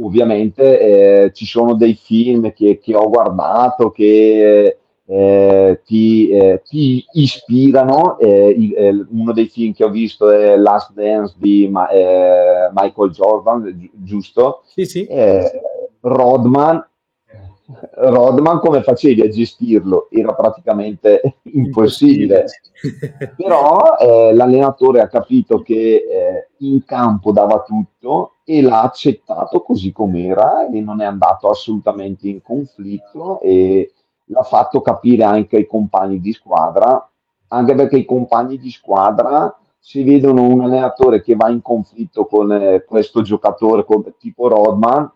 ovviamente 0.00 1.24
eh, 1.24 1.32
ci 1.32 1.46
sono 1.46 1.74
dei 1.74 1.94
film 1.94 2.52
che, 2.52 2.78
che 2.78 2.94
ho 2.94 3.08
guardato 3.08 3.90
che 3.90 4.78
eh, 5.04 5.80
ti, 5.84 6.30
eh, 6.30 6.62
ti, 6.64 7.04
ispirano. 7.12 8.16
Il, 8.20 8.74
eh, 8.76 9.06
uno 9.10 9.32
dei 9.32 9.48
film 9.48 9.72
che 9.72 9.84
ho 9.84 9.90
visto 9.90 10.30
è 10.30 10.56
Last 10.56 10.92
Dance 10.92 11.34
di 11.38 11.68
Ma, 11.68 11.88
eh, 11.88 12.70
Michael 12.72 13.10
Jordan, 13.10 13.74
gi- 13.76 13.90
giusto? 13.94 14.62
Sì, 14.66 14.84
sì. 14.86 15.04
Eh, 15.04 15.50
Rodman 16.00 16.84
Rodman 17.94 18.58
come 18.60 18.82
facevi 18.82 19.22
a 19.22 19.28
gestirlo? 19.28 20.08
Era 20.10 20.34
praticamente 20.34 21.38
impossibile. 21.52 22.46
Però 23.36 23.96
eh, 23.98 24.34
l'allenatore 24.34 25.00
ha 25.00 25.08
capito 25.08 25.60
che 25.60 25.74
eh, 25.74 26.48
in 26.58 26.84
campo 26.84 27.32
dava 27.32 27.62
tutto 27.62 28.34
e 28.44 28.60
l'ha 28.60 28.82
accettato 28.82 29.62
così 29.62 29.92
com'era 29.92 30.68
e 30.68 30.80
non 30.80 31.00
è 31.00 31.04
andato 31.04 31.48
assolutamente 31.48 32.28
in 32.28 32.42
conflitto 32.42 33.40
e 33.40 33.92
l'ha 34.26 34.42
fatto 34.42 34.80
capire 34.80 35.24
anche 35.24 35.56
ai 35.56 35.66
compagni 35.66 36.20
di 36.20 36.32
squadra, 36.32 37.08
anche 37.48 37.74
perché 37.74 37.98
i 37.98 38.04
compagni 38.04 38.58
di 38.58 38.70
squadra 38.70 39.56
si 39.78 40.04
vedono 40.04 40.42
un 40.42 40.60
allenatore 40.60 41.22
che 41.22 41.34
va 41.34 41.48
in 41.48 41.60
conflitto 41.60 42.26
con 42.26 42.52
eh, 42.52 42.84
questo 42.84 43.22
giocatore 43.22 43.84
con, 43.84 44.04
tipo 44.18 44.48
Rodman 44.48 45.10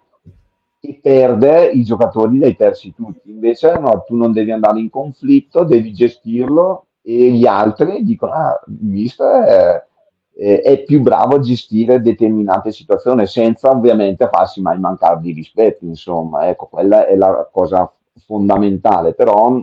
e 0.87 0.99
perde 1.03 1.67
i 1.67 1.83
giocatori 1.83 2.39
li 2.39 2.45
hai 2.45 2.55
persi 2.55 2.95
tutti. 2.95 3.31
Invece 3.31 3.79
no, 3.79 4.05
tu 4.07 4.17
non 4.17 4.33
devi 4.33 4.51
andare 4.53 4.81
in 4.81 4.91
conflitto, 4.91 5.65
devi 5.65 5.93
gestirlo 5.93 6.87
e 7.03 7.31
gli 7.31 7.47
altri 7.47 8.05
dicono, 8.05 8.33
ah, 8.33 8.61
mister 8.67 9.43
è, 9.45 9.87
è, 10.35 10.61
è 10.63 10.83
più 10.85 11.01
bravo 11.01 11.37
a 11.37 11.41
gestire 11.41 12.01
determinate 12.01 12.73
situazioni 12.73 13.27
senza 13.27 13.71
ovviamente 13.71 14.29
farsi 14.31 14.61
mai 14.61 14.79
mancare 14.79 15.21
di 15.21 15.33
rispetto, 15.33 15.85
insomma, 15.85 16.49
ecco, 16.49 16.67
quella 16.67 17.07
è 17.07 17.17
la 17.17 17.49
cosa 17.53 17.91
fondamentale, 18.27 19.15
però 19.15 19.63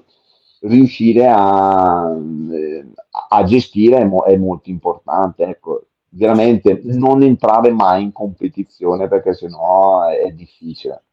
riuscire 0.62 1.28
a, 1.28 2.16
eh, 2.52 2.86
a 3.30 3.44
gestire 3.44 3.98
è, 3.98 4.06
mo- 4.06 4.24
è 4.24 4.38
molto 4.38 4.70
importante, 4.70 5.44
ecco 5.44 5.88
veramente 6.14 6.82
non 6.84 7.24
entrare 7.24 7.72
mai 7.72 8.04
in 8.04 8.12
competizione 8.12 9.08
perché 9.08 9.34
sennò 9.34 10.08
è 10.08 10.32
difficile. 10.32 11.04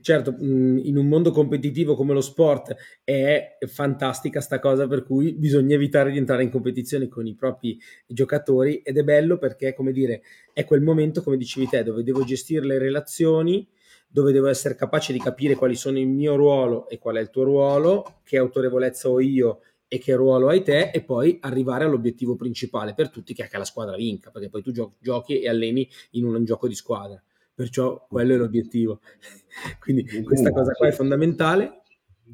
Certo, 0.00 0.34
in 0.40 0.96
un 0.96 1.06
mondo 1.06 1.30
competitivo 1.30 1.94
come 1.94 2.12
lo 2.12 2.20
sport 2.20 2.74
è 3.04 3.58
fantastica 3.66 4.40
sta 4.40 4.58
cosa 4.58 4.88
per 4.88 5.04
cui 5.04 5.34
bisogna 5.34 5.74
evitare 5.74 6.10
di 6.10 6.18
entrare 6.18 6.42
in 6.42 6.50
competizione 6.50 7.06
con 7.08 7.26
i 7.26 7.34
propri 7.34 7.78
giocatori 8.06 8.78
ed 8.78 8.98
è 8.98 9.04
bello 9.04 9.38
perché, 9.38 9.74
come 9.74 9.92
dire, 9.92 10.22
è 10.52 10.64
quel 10.64 10.82
momento, 10.82 11.22
come 11.22 11.36
dicevi 11.36 11.68
te, 11.68 11.82
dove 11.84 12.02
devo 12.02 12.24
gestire 12.24 12.64
le 12.66 12.78
relazioni, 12.78 13.68
dove 14.08 14.32
devo 14.32 14.48
essere 14.48 14.74
capace 14.74 15.12
di 15.12 15.18
capire 15.20 15.54
quali 15.54 15.76
sono 15.76 15.98
il 15.98 16.08
mio 16.08 16.34
ruolo 16.34 16.88
e 16.88 16.98
qual 16.98 17.16
è 17.16 17.20
il 17.20 17.30
tuo 17.30 17.44
ruolo, 17.44 18.20
che 18.24 18.38
autorevolezza 18.38 19.08
ho 19.08 19.20
io 19.20 19.60
e 19.86 19.98
che 19.98 20.14
ruolo 20.14 20.48
hai 20.48 20.62
te 20.62 20.90
e 20.90 21.02
poi 21.02 21.38
arrivare 21.40 21.84
all'obiettivo 21.84 22.34
principale 22.36 22.94
per 22.94 23.10
tutti 23.10 23.32
che 23.32 23.44
è 23.44 23.48
che 23.48 23.58
la 23.58 23.64
squadra 23.64 23.96
vinca, 23.96 24.30
perché 24.30 24.48
poi 24.48 24.62
tu 24.62 24.72
gio- 24.72 24.96
giochi 24.98 25.40
e 25.40 25.48
alleni 25.48 25.88
in 26.12 26.24
un 26.24 26.44
gioco 26.44 26.66
di 26.68 26.74
squadra 26.74 27.22
perciò 27.58 28.06
quello 28.08 28.34
è 28.34 28.36
l'obiettivo. 28.36 29.00
Quindi 29.82 30.04
questa 30.22 30.52
cosa 30.52 30.70
qua 30.74 30.86
è 30.86 30.92
fondamentale. 30.92 31.80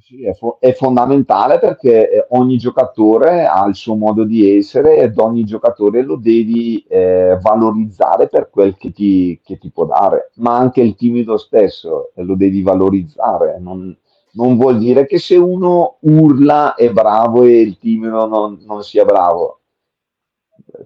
Sì, 0.02 0.22
è, 0.22 0.34
fo- 0.34 0.58
è, 0.60 0.74
fondamentale 0.74 1.58
perché 1.58 2.10
eh, 2.10 2.26
ogni 2.30 2.58
giocatore 2.58 3.46
ha 3.46 3.64
il 3.66 3.74
suo 3.74 3.94
modo 3.94 4.24
di 4.24 4.54
essere 4.58 4.98
ed 4.98 5.16
ogni 5.18 5.44
giocatore 5.44 6.02
lo 6.02 6.16
devi 6.16 6.84
eh, 6.88 7.38
valorizzare 7.40 8.28
per 8.28 8.50
quel 8.50 8.76
che 8.76 8.92
ti, 8.92 9.40
che 9.42 9.56
ti, 9.56 9.70
può 9.70 9.86
dare, 9.86 10.30
ma 10.34 10.58
anche 10.58 10.82
il 10.82 10.94
timido 10.94 11.38
stesso 11.38 12.10
eh, 12.16 12.22
lo 12.22 12.34
devi 12.34 12.60
valorizzare. 12.60 13.58
Non, 13.60 13.96
non, 14.32 14.56
vuol 14.56 14.78
dire 14.78 15.06
che 15.06 15.18
se 15.18 15.36
uno 15.36 15.98
urla 16.00 16.74
è 16.74 16.92
bravo 16.92 17.44
e 17.44 17.60
il 17.60 17.78
timido 17.78 18.26
non, 18.26 18.58
non 18.66 18.82
sia 18.82 19.04
bravo 19.04 19.60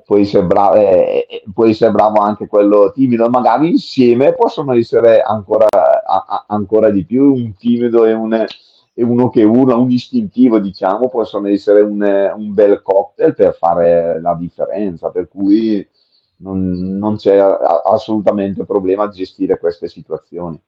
può 0.04 0.16
essere, 0.16 0.44
bravo, 0.44 0.76
eh, 0.76 1.26
eh, 1.28 1.42
può 1.52 1.66
essere 1.66 1.90
bravo 1.90 2.20
anche 2.20 2.46
quello 2.46 2.92
timido, 2.92 3.28
magari 3.28 3.70
insieme 3.70 4.34
possono 4.34 4.74
essere 4.74 5.20
ancora, 5.22 5.66
a, 5.70 6.24
a, 6.28 6.44
ancora 6.48 6.90
di 6.90 7.04
più 7.04 7.32
un 7.34 7.54
timido 7.54 8.04
e, 8.04 8.12
un, 8.12 8.46
uno 8.94 9.28
che 9.30 9.44
urla, 9.44 9.76
un 9.76 9.90
istintivo 9.90 10.58
diciamo, 10.58 11.08
possono 11.08 11.48
essere 11.48 11.80
un, 11.80 12.00
un, 12.36 12.54
bel 12.54 12.82
cocktail 12.82 13.34
per 13.34 13.54
fare 13.54 14.20
la 14.20 14.34
differenza, 14.34 15.10
per 15.10 15.28
cui 15.28 15.86
non, 16.36 16.98
non 16.98 17.16
c'è 17.16 17.38
assolutamente 17.38 18.64
problema 18.64 19.04
a 19.04 19.08
gestire 19.08 19.58
queste 19.58 19.88
situazioni. 19.88 20.60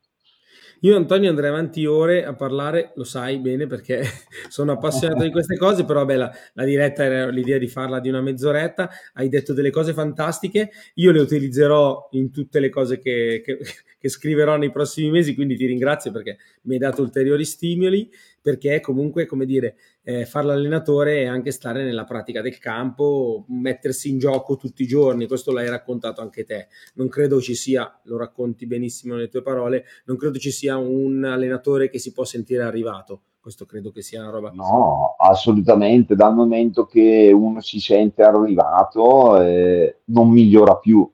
Io 0.82 0.96
Antonio 0.96 1.28
andrei 1.28 1.50
avanti 1.50 1.84
ore 1.84 2.24
a 2.24 2.34
parlare, 2.34 2.92
lo 2.94 3.04
sai 3.04 3.38
bene 3.38 3.66
perché 3.66 4.02
sono 4.48 4.72
appassionato 4.72 5.22
di 5.22 5.30
queste 5.30 5.56
cose, 5.58 5.84
però 5.84 6.00
vabbè, 6.00 6.16
la, 6.16 6.32
la, 6.54 6.64
diretta 6.64 7.04
era 7.04 7.28
l'idea 7.28 7.58
di 7.58 7.68
farla 7.68 8.00
di 8.00 8.08
una 8.08 8.22
mezz'oretta, 8.22 8.88
hai 9.14 9.28
detto 9.28 9.52
delle 9.52 9.70
cose 9.70 9.92
fantastiche, 9.92 10.70
io 10.94 11.12
le 11.12 11.20
utilizzerò 11.20 12.08
in 12.12 12.30
tutte 12.30 12.60
le 12.60 12.70
cose 12.70 12.98
che, 12.98 13.42
che, 13.44 13.58
che 14.01 14.09
scriverò 14.09 14.57
nei 14.57 14.70
prossimi 14.70 15.11
mesi, 15.11 15.34
quindi 15.34 15.57
ti 15.57 15.66
ringrazio 15.66 16.11
perché 16.11 16.38
mi 16.62 16.74
hai 16.74 16.80
dato 16.80 17.03
ulteriori 17.03 17.44
stimoli, 17.44 18.11
perché 18.40 18.80
comunque, 18.80 19.26
come 19.26 19.44
dire, 19.44 19.76
eh, 20.03 20.24
fare 20.24 20.46
l'allenatore 20.46 21.24
è 21.24 21.26
anche 21.26 21.51
stare 21.51 21.84
nella 21.84 22.05
pratica 22.05 22.40
del 22.40 22.59
campo, 22.59 23.44
mettersi 23.48 24.09
in 24.09 24.18
gioco 24.18 24.57
tutti 24.57 24.84
i 24.84 24.86
giorni, 24.86 25.26
questo 25.26 25.53
l'hai 25.53 25.68
raccontato 25.68 26.22
anche 26.22 26.44
te. 26.44 26.68
Non 26.94 27.09
credo 27.09 27.42
ci 27.42 27.55
sia, 27.55 28.01
lo 28.05 28.16
racconti 28.16 28.66
benissimo 28.66 29.16
nelle 29.16 29.28
tue 29.28 29.42
parole, 29.42 29.84
non 30.07 30.16
credo 30.16 30.38
ci 30.38 30.51
sia 30.51 30.78
un 30.78 31.22
allenatore 31.24 31.90
che 31.90 31.98
si 31.98 32.12
può 32.12 32.24
sentire 32.24 32.62
arrivato. 32.62 33.20
Questo 33.38 33.66
credo 33.66 33.90
che 33.90 34.01
sia 34.01 34.22
una 34.22 34.30
roba. 34.30 34.51
No, 34.55 35.14
assolutamente. 35.18 36.14
Dal 36.14 36.34
momento 36.34 36.86
che 36.86 37.30
uno 37.34 37.61
si 37.61 37.80
sente 37.80 38.22
arrivato, 38.22 39.40
eh, 39.40 40.01
non 40.07 40.30
migliora 40.30 40.76
più, 40.76 41.11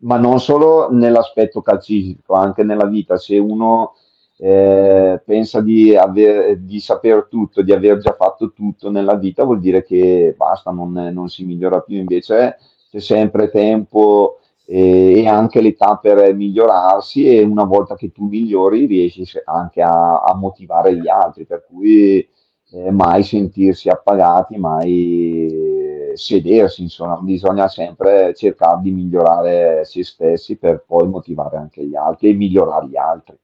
ma 0.00 0.16
non 0.16 0.40
solo 0.40 0.90
nell'aspetto 0.90 1.60
calcistico, 1.60 2.34
anche 2.34 2.62
nella 2.62 2.86
vita. 2.86 3.16
Se 3.16 3.36
uno 3.38 3.94
eh, 4.38 5.20
pensa 5.24 5.60
di, 5.60 5.94
aver, 5.94 6.58
di 6.58 6.80
saper 6.80 7.26
tutto, 7.28 7.62
di 7.62 7.72
aver 7.72 7.98
già 7.98 8.14
fatto 8.18 8.52
tutto 8.52 8.90
nella 8.90 9.14
vita, 9.14 9.44
vuol 9.44 9.60
dire 9.60 9.84
che 9.84 10.34
basta, 10.36 10.70
non, 10.70 10.92
non 10.92 11.28
si 11.28 11.44
migliora 11.44 11.80
più, 11.80 11.96
invece 11.96 12.56
c'è 12.90 13.00
sempre 13.00 13.50
tempo 13.50 14.38
e, 14.64 15.20
e, 15.20 15.26
anche 15.26 15.60
l'età 15.60 15.96
per 15.96 16.34
migliorarsi 16.34 17.26
e 17.26 17.42
una 17.42 17.64
volta 17.64 17.96
che 17.96 18.12
tu 18.12 18.26
migliori 18.26 18.86
riesci 18.86 19.24
anche 19.44 19.82
a, 19.82 20.20
a 20.20 20.34
motivare 20.34 20.96
gli 20.96 21.08
altri, 21.08 21.44
per 21.44 21.66
cui 21.68 22.26
eh, 22.72 22.90
mai 22.90 23.22
sentirsi 23.22 23.88
appagati, 23.88 24.56
mai 24.56 25.79
sedersi, 26.16 26.82
insomma, 26.82 27.16
bisogna 27.16 27.68
sempre 27.68 28.34
cercare 28.34 28.80
di 28.82 28.90
migliorare 28.90 29.84
se 29.84 30.04
stessi 30.04 30.56
per 30.56 30.84
poi 30.86 31.08
motivare 31.08 31.56
anche 31.56 31.84
gli 31.84 31.94
altri 31.94 32.30
e 32.30 32.34
migliorare 32.34 32.86
gli 32.86 32.96
altri. 32.96 33.36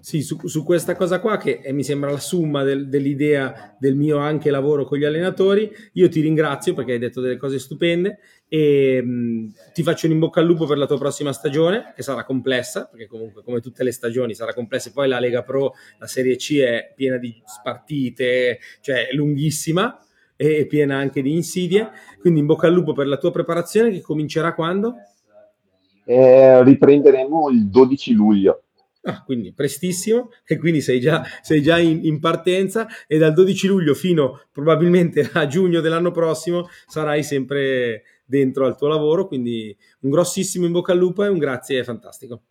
Sì, 0.00 0.22
su, 0.22 0.38
su, 0.46 0.64
questa 0.64 0.96
cosa 0.96 1.20
qua, 1.20 1.36
che 1.36 1.60
mi 1.72 1.84
sembra 1.84 2.10
la 2.10 2.18
summa 2.18 2.62
del, 2.62 2.88
dell'idea 2.88 3.76
del 3.78 3.96
mio 3.96 4.16
anche 4.16 4.50
lavoro 4.50 4.84
con 4.84 4.96
gli 4.96 5.04
allenatori, 5.04 5.70
io 5.94 6.08
ti 6.08 6.20
ringrazio 6.20 6.72
perché 6.72 6.92
hai 6.92 6.98
detto 6.98 7.20
delle 7.20 7.36
cose 7.36 7.58
stupende 7.58 8.18
e 8.48 9.02
mh, 9.02 9.52
ti 9.74 9.82
faccio 9.82 10.06
un 10.06 10.12
in 10.12 10.18
bocca 10.18 10.40
al 10.40 10.46
lupo 10.46 10.64
per 10.64 10.78
la 10.78 10.86
tua 10.86 10.96
prossima 10.96 11.32
stagione, 11.32 11.92
che 11.94 12.02
sarà 12.02 12.24
complessa, 12.24 12.86
perché 12.86 13.06
comunque 13.06 13.42
come 13.42 13.60
tutte 13.60 13.84
le 13.84 13.92
stagioni 13.92 14.32
sarà 14.32 14.54
complessa, 14.54 14.88
e 14.88 14.92
poi 14.92 15.06
la 15.06 15.20
Lega 15.20 15.42
Pro, 15.42 15.74
la 15.98 16.06
Serie 16.06 16.36
C 16.36 16.58
è 16.60 16.92
piena 16.94 17.18
di 17.18 17.42
partite, 17.62 18.58
cioè 18.80 19.08
lunghissima 19.12 19.98
e 20.42 20.64
piena 20.64 20.96
anche 20.96 21.20
di 21.20 21.34
insidie, 21.34 21.90
quindi 22.18 22.40
in 22.40 22.46
bocca 22.46 22.66
al 22.66 22.72
lupo 22.72 22.94
per 22.94 23.06
la 23.06 23.18
tua 23.18 23.30
preparazione 23.30 23.90
che 23.90 24.00
comincerà 24.00 24.54
quando? 24.54 24.94
Eh, 26.06 26.64
riprenderemo 26.64 27.50
il 27.50 27.68
12 27.68 28.12
luglio. 28.14 28.62
Ah, 29.02 29.22
quindi 29.22 29.52
prestissimo 29.52 30.30
e 30.46 30.56
quindi 30.56 30.80
sei 30.80 30.98
già, 30.98 31.22
sei 31.42 31.60
già 31.60 31.78
in, 31.78 32.04
in, 32.04 32.20
partenza 32.20 32.86
e 33.06 33.18
dal 33.18 33.34
12 33.34 33.66
luglio 33.66 33.94
fino 33.94 34.40
probabilmente 34.50 35.28
a 35.34 35.46
giugno 35.46 35.80
dell'anno 35.80 36.10
prossimo 36.10 36.68
sarai 36.86 37.22
sempre 37.22 38.02
dentro 38.24 38.64
al 38.64 38.78
tuo 38.78 38.88
lavoro, 38.88 39.26
quindi 39.26 39.76
un 40.00 40.10
grossissimo 40.10 40.64
in 40.64 40.72
bocca 40.72 40.92
al 40.92 40.98
lupo 40.98 41.22
e 41.22 41.28
un 41.28 41.38
grazie 41.38 41.84
fantastico. 41.84 42.42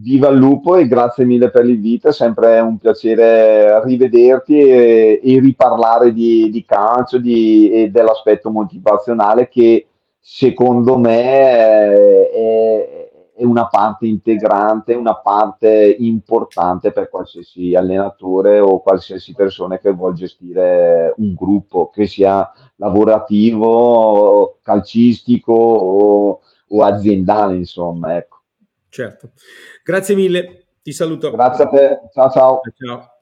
Viva 0.00 0.28
il 0.28 0.38
lupo 0.38 0.76
e 0.76 0.86
grazie 0.86 1.24
mille 1.24 1.50
per 1.50 1.64
l'invito, 1.64 2.08
è 2.08 2.12
sempre 2.12 2.60
un 2.60 2.78
piacere 2.78 3.82
rivederti 3.82 4.56
e, 4.56 5.20
e 5.22 5.40
riparlare 5.40 6.12
di, 6.12 6.50
di 6.50 6.64
calcio 6.64 7.18
di, 7.18 7.68
e 7.72 7.90
dell'aspetto 7.90 8.48
motivazionale 8.50 9.48
che 9.48 9.88
secondo 10.20 10.98
me 10.98 11.22
è, 12.30 13.10
è 13.34 13.44
una 13.44 13.66
parte 13.66 14.06
integrante, 14.06 14.94
una 14.94 15.16
parte 15.16 15.96
importante 15.98 16.92
per 16.92 17.08
qualsiasi 17.08 17.74
allenatore 17.74 18.60
o 18.60 18.80
qualsiasi 18.80 19.34
persona 19.34 19.78
che 19.78 19.90
vuole 19.90 20.14
gestire 20.14 21.12
un 21.16 21.34
gruppo, 21.34 21.90
che 21.90 22.06
sia 22.06 22.48
lavorativo, 22.76 24.58
calcistico 24.62 25.52
o, 25.52 26.40
o 26.68 26.82
aziendale, 26.84 27.56
insomma. 27.56 28.16
Ecco. 28.16 28.37
Certo. 28.88 29.32
Grazie 29.84 30.14
mille, 30.14 30.66
ti 30.82 30.92
saluto. 30.92 31.30
Grazie 31.30 31.64
a 31.64 31.68
te, 31.68 32.00
ciao 32.12 32.30
ciao. 32.30 32.60
ciao. 32.76 33.17